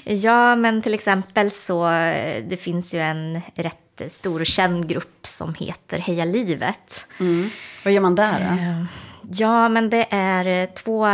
Ja, 0.05 0.57
men 0.57 0.83
till 0.83 0.95
exempel 0.95 1.51
så 1.51 1.85
det 2.49 2.61
finns 2.61 2.95
ju 2.95 2.99
en 2.99 3.41
rätt 3.55 4.13
stor 4.13 4.41
och 4.41 4.47
känd 4.47 4.89
grupp 4.89 5.27
som 5.27 5.55
heter 5.55 5.99
Heja 5.99 6.25
livet. 6.25 7.07
Mm. 7.21 7.51
Vad 7.85 7.93
gör 7.93 8.01
man 8.01 8.15
där 8.15 8.39
då? 8.39 8.63
Eh, 8.63 8.85
ja, 9.31 9.69
men 9.69 9.91
det 9.91 10.07
är 10.11 10.67
två 10.67 11.07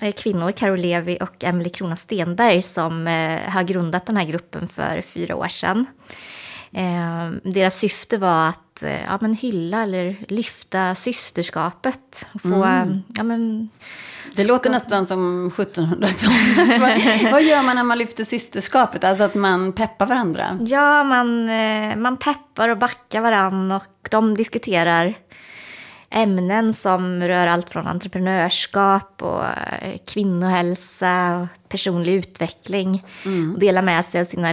eh, 0.00 0.12
kvinnor, 0.16 0.52
Karo 0.52 0.76
Levi 0.76 1.18
och 1.20 1.44
Emily 1.44 1.70
Krona 1.70 1.96
Stenberg, 1.96 2.62
som 2.62 3.06
eh, 3.06 3.40
har 3.50 3.62
grundat 3.62 4.06
den 4.06 4.16
här 4.16 4.24
gruppen 4.24 4.68
för 4.68 5.00
fyra 5.00 5.36
år 5.36 5.48
sedan. 5.48 5.86
Deras 7.42 7.78
syfte 7.78 8.18
var 8.18 8.48
att 8.48 8.72
Eh, 8.82 9.04
ja, 9.04 9.18
men 9.20 9.34
hylla 9.34 9.82
eller 9.82 10.16
lyfta 10.28 10.94
systerskapet. 10.94 12.26
Och 12.32 12.42
få, 12.42 12.64
mm. 12.64 13.02
ja, 13.14 13.22
men, 13.22 13.68
det 14.36 14.44
låter 14.44 14.70
nästan 14.70 15.06
som 15.06 15.50
1700-talet. 15.50 16.80
vad, 16.80 17.32
vad 17.32 17.42
gör 17.42 17.62
man 17.62 17.76
när 17.76 17.82
man 17.82 17.98
lyfter 17.98 18.24
systerskapet? 18.24 19.04
Alltså 19.04 19.24
att 19.24 19.34
man 19.34 19.72
peppar 19.72 20.06
varandra? 20.06 20.58
Ja, 20.60 21.04
man, 21.04 21.48
eh, 21.48 21.96
man 21.96 22.16
peppar 22.16 22.68
och 22.68 22.78
backar 22.78 23.20
varandra 23.20 23.76
och 23.76 24.08
de 24.10 24.34
diskuterar 24.34 25.18
ämnen 26.10 26.74
som 26.74 27.22
rör 27.22 27.46
allt 27.46 27.70
från 27.70 27.86
entreprenörskap 27.86 29.22
och 29.22 29.44
eh, 29.44 29.98
kvinnohälsa 30.06 31.36
och 31.36 31.68
personlig 31.68 32.14
utveckling. 32.14 33.04
Mm. 33.24 33.54
Och 33.54 33.60
delar 33.60 33.82
med 33.82 34.04
sig 34.04 34.20
av 34.20 34.24
sina 34.24 34.52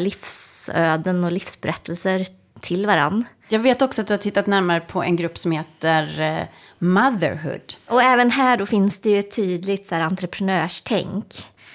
livsöden 0.69 1.23
och 1.23 1.31
livsberättelser 1.31 2.25
till 2.61 2.85
varann. 2.85 3.25
Jag 3.49 3.59
vet 3.59 3.81
också 3.81 4.01
att 4.01 4.07
du 4.07 4.13
har 4.13 4.17
tittat 4.17 4.47
närmare 4.47 4.79
på 4.79 5.03
en 5.03 5.15
grupp 5.15 5.37
som 5.37 5.51
heter 5.51 6.21
eh, 6.21 6.45
Motherhood. 6.79 7.73
Och 7.87 8.01
även 8.01 8.31
här 8.31 8.57
då 8.57 8.65
finns 8.65 8.99
det 8.99 9.09
ju 9.09 9.19
ett 9.19 9.35
tydligt 9.35 9.87
så 9.87 9.95
här, 9.95 10.01
entreprenörstänk. 10.01 11.25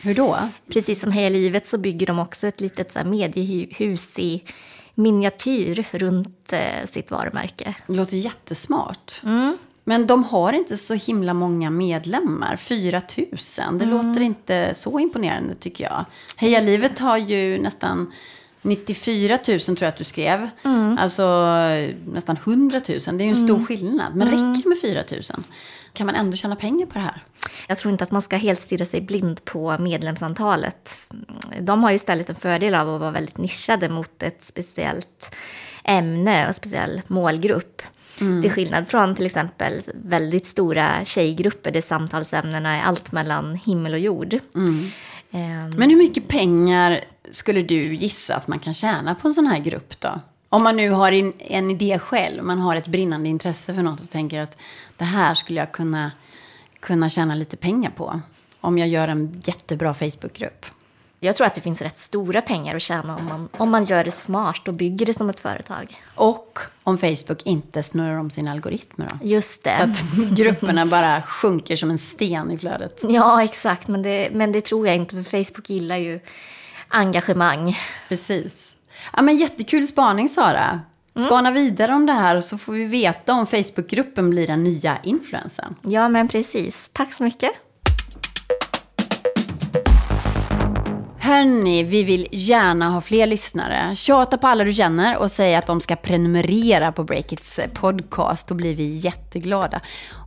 Hur 0.03 0.15
då? 0.15 0.49
Precis 0.73 1.01
som 1.01 1.13
Heja 1.13 1.29
Livet 1.29 1.67
så 1.67 1.79
bygger 1.79 2.07
de 2.07 2.19
också 2.19 2.47
ett 2.47 2.61
litet 2.61 2.93
så 2.93 2.99
här, 2.99 3.07
mediehus 3.07 4.19
i 4.19 4.43
miniatyr 4.95 5.87
runt 5.91 6.53
eh, 6.53 6.87
sitt 6.87 7.11
varumärke. 7.11 7.75
Det 7.87 7.95
låter 7.95 8.17
jättesmart. 8.17 9.21
Mm. 9.25 9.59
Men 9.85 10.07
de 10.07 10.25
har 10.25 10.53
inte 10.53 10.77
så 10.77 10.95
himla 10.95 11.35
många 11.35 11.71
medlemmar, 11.71 12.57
4 12.57 13.03
000. 13.17 13.27
Det 13.79 13.85
mm. 13.85 13.91
låter 13.91 14.21
inte 14.21 14.75
så 14.75 15.01
imponerande 15.01 15.55
tycker 15.55 15.85
jag. 15.85 16.05
Heja 16.37 16.61
Livet 16.61 16.99
har 16.99 17.19
ju 17.19 17.59
nästan 17.59 18.13
94 18.65 19.39
000 19.49 19.61
tror 19.61 19.79
jag 19.81 19.89
att 19.89 19.97
du 19.97 20.05
skrev. 20.05 20.49
Mm. 20.65 20.99
Alltså 20.99 21.57
nästan 22.07 22.37
100 22.37 22.81
000. 22.89 22.99
Det 23.01 23.11
är 23.11 23.25
ju 23.25 23.31
en 23.31 23.37
stor 23.37 23.55
mm. 23.55 23.67
skillnad. 23.67 24.15
Men 24.15 24.29
mm. 24.29 24.41
räcker 24.41 24.63
det 24.63 24.69
med 24.69 24.81
4 24.81 25.03
000? 25.11 25.45
Kan 25.93 26.07
man 26.07 26.15
ändå 26.15 26.37
tjäna 26.37 26.57
pengar 26.57 26.87
på 26.87 26.95
det 26.95 27.01
här? 27.01 27.23
Jag 27.69 27.79
tror 27.79 27.93
inte 27.93 28.05
att 28.05 28.11
man 28.11 28.23
ska 28.23 28.37
helt 28.37 28.61
stirra 28.61 28.85
sig 28.85 29.01
blind 29.01 29.45
på 29.45 29.79
medlemsantalet. 29.79 30.99
De 31.61 31.83
har 31.83 31.91
ju 31.91 31.97
istället 31.97 32.29
en 32.29 32.35
fördel 32.35 32.75
av 32.75 32.95
att 32.95 33.01
vara 33.01 33.11
väldigt 33.11 33.39
nischade 33.39 33.89
mot 33.89 34.23
ett 34.23 34.45
speciellt 34.45 35.35
ämne 35.85 36.43
och 36.43 36.49
en 36.49 36.55
speciell 36.55 37.03
målgrupp. 37.07 37.83
Mm. 38.21 38.43
Till 38.43 38.51
skillnad 38.51 38.89
från 38.89 39.15
till 39.15 39.27
exempel 39.27 39.83
väldigt 39.95 40.47
stora 40.47 41.05
tjejgrupper 41.05 41.71
där 41.71 41.81
samtalsämnena 41.81 42.77
är 42.77 42.83
allt 42.83 43.13
mellan 43.13 43.55
himmel 43.55 43.93
och 43.93 43.99
jord. 43.99 44.39
Mm. 44.55 44.91
Um, 45.31 45.71
Men 45.71 45.91
hur 45.91 45.97
mycket 45.97 46.29
pengar 46.29 47.05
skulle 47.35 47.63
du 47.63 47.89
gissa 47.95 48.37
att 48.37 48.49
man 48.49 48.59
kan 48.59 48.75
tjäna 48.75 49.15
på 49.15 49.29
en 49.29 49.35
sån 49.35 49.47
här 49.47 49.59
grupp 49.59 50.01
då? 50.01 50.21
Om 50.49 50.63
man 50.65 50.77
nu 50.77 50.91
har 50.91 51.13
en, 51.13 51.33
en 51.39 51.71
idé 51.71 51.99
själv, 51.99 52.45
man 52.45 52.59
har 52.59 52.77
ett 52.77 52.87
brinnande 52.87 53.29
intresse 53.29 53.75
för 53.75 53.83
något 53.83 54.01
och 54.01 54.11
tänker 54.11 54.41
att 54.41 54.57
det 54.97 55.05
här 55.05 55.35
skulle 55.35 55.61
jag 55.61 55.73
kunna, 55.73 56.13
kunna 56.81 57.09
tjäna 57.09 57.35
lite 57.35 57.57
pengar 57.57 57.91
på. 57.91 58.21
Om 58.61 58.79
jag 58.79 58.89
gör 58.89 59.09
en 59.09 59.43
jättebra 59.45 59.95
Facebookgrupp. 59.95 60.67
Jag 61.21 61.37
tror 61.37 61.47
att 61.47 61.55
det 61.55 61.61
finns 61.61 61.83
rätt 61.83 61.99
stora 61.99 62.43
pengar 62.43 62.77
att 62.77 62.83
tjäna 62.83 63.17
om 63.17 63.25
man, 63.25 63.49
om 63.53 63.71
man 63.71 63.85
gör 63.85 64.05
det 64.05 64.11
smart 64.11 64.69
och 64.69 64.75
bygger 64.75 65.07
det 65.07 65.15
som 65.15 65.31
ett 65.31 65.41
företag. 65.41 66.03
Och 66.15 66.59
om 66.83 66.99
Facebook 66.99 67.43
inte 67.45 67.83
snurrar 67.83 68.17
om 68.17 68.31
sina 68.31 68.51
algoritmer 68.51 69.09
då? 69.09 69.29
Just 69.29 69.65
det. 69.65 69.77
Så 69.77 69.83
att 69.83 70.31
grupperna 70.37 70.87
bara 70.87 71.23
sjunker 71.23 71.77
som 71.77 71.91
en 71.91 71.99
sten 71.99 72.51
i 72.51 72.59
flödet. 72.59 73.05
Ja, 73.09 73.43
exakt. 73.43 73.89
Men 73.89 74.03
det, 74.03 74.29
men 74.33 74.53
det 74.53 74.61
tror 74.61 74.87
jag 74.87 74.97
inte, 74.97 75.23
för 75.23 75.45
Facebook 75.45 75.71
gillar 75.71 75.97
ju 75.97 76.21
engagemang. 76.95 77.79
Precis. 78.09 78.53
Ja, 79.13 79.23
men 79.23 79.37
jättekul 79.37 79.87
spaning, 79.87 80.29
Sara. 80.29 80.81
Mm. 81.17 81.27
Spana 81.27 81.49
mm. 81.49 81.65
vidare 81.65 81.95
om 81.95 82.07
det 82.07 82.13
här 82.13 82.37
och 82.37 82.45
så 82.45 82.59
får 82.59 82.73
vi 82.73 82.85
veta 82.85 83.33
om 83.33 83.47
Facebookgruppen 83.47 84.31
blir 84.31 84.47
den 84.47 84.65
nya 84.65 84.99
influensen. 85.03 85.75
Ja, 85.83 86.09
men 86.09 86.29
precis. 86.29 86.91
Tack 86.93 87.13
så 87.13 87.25
mycket. 87.25 87.53
hörni, 91.25 91.83
vi 91.83 92.03
vill 92.03 92.29
gärna 92.31 92.91
ha 92.91 93.01
fler 93.01 93.27
lyssnare. 93.27 93.95
Tjata 93.97 94.39
på 94.39 94.47
alla 94.47 94.65
du 94.65 94.73
känner 94.73 95.17
och 95.17 95.31
säg 95.31 95.55
att 95.55 95.67
de 95.67 95.81
ska 95.81 95.97
prenumerera 95.97 96.93
på 96.93 97.05
Breakits 97.05 97.61
podcast. 97.75 98.49
Då 98.49 98.55
blir 98.55 98.75
vi 98.75 98.85
jätteglada. 98.85 99.81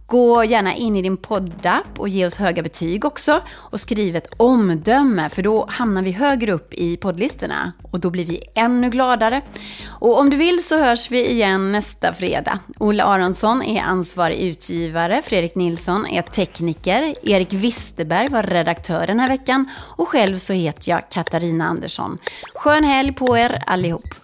Gå 0.08 0.44
gärna 0.44 0.76
in 0.76 0.96
i 0.96 1.02
din 1.02 1.18
poddapp 1.18 2.00
och 2.00 2.10
ge 2.10 2.26
oss 2.26 2.36
höga 2.36 2.64
betyg 2.64 3.06
också. 3.06 3.42
Och 3.50 3.80
skriv 3.80 4.16
ett 4.16 4.34
omdöme, 4.38 5.30
för 5.30 5.42
då 5.42 5.66
hamnar 5.70 6.02
vi 6.02 6.12
högre 6.12 6.52
upp 6.52 6.74
i 6.74 6.98
poddlistorna. 6.98 7.74
Och 7.92 8.00
då 8.00 8.10
blir 8.10 8.26
vi 8.26 8.44
ännu 8.54 8.90
gladare. 8.90 9.42
Och 9.88 10.20
om 10.20 10.30
du 10.30 10.38
vill 10.38 10.64
så 10.64 10.78
hörs 10.78 11.12
vi 11.12 11.32
igen 11.32 11.72
nästa 11.72 12.14
fredag. 12.14 12.60
Olle 12.80 13.04
Aronsson 13.04 13.64
är 13.64 13.82
ansvarig 13.82 14.40
utgivare, 14.40 15.22
Fredrik 15.26 15.56
Nilsson 15.56 16.06
är 16.06 16.22
tekniker, 16.22 17.16
Erik 17.24 17.54
Wisterberg 17.54 18.28
var 18.28 18.44
redaktör 18.44 19.08
den 19.08 19.20
här 19.20 19.28
veckan 19.28 19.70
och 19.98 20.08
själv 20.08 20.38
så 20.38 20.54
heter 20.54 20.92
jag 20.92 21.10
Katarina 21.10 21.66
Andersson. 21.66 22.18
Skön 22.56 22.84
helg 22.84 23.14
på 23.14 23.38
er 23.38 23.64
allihop! 23.66 24.16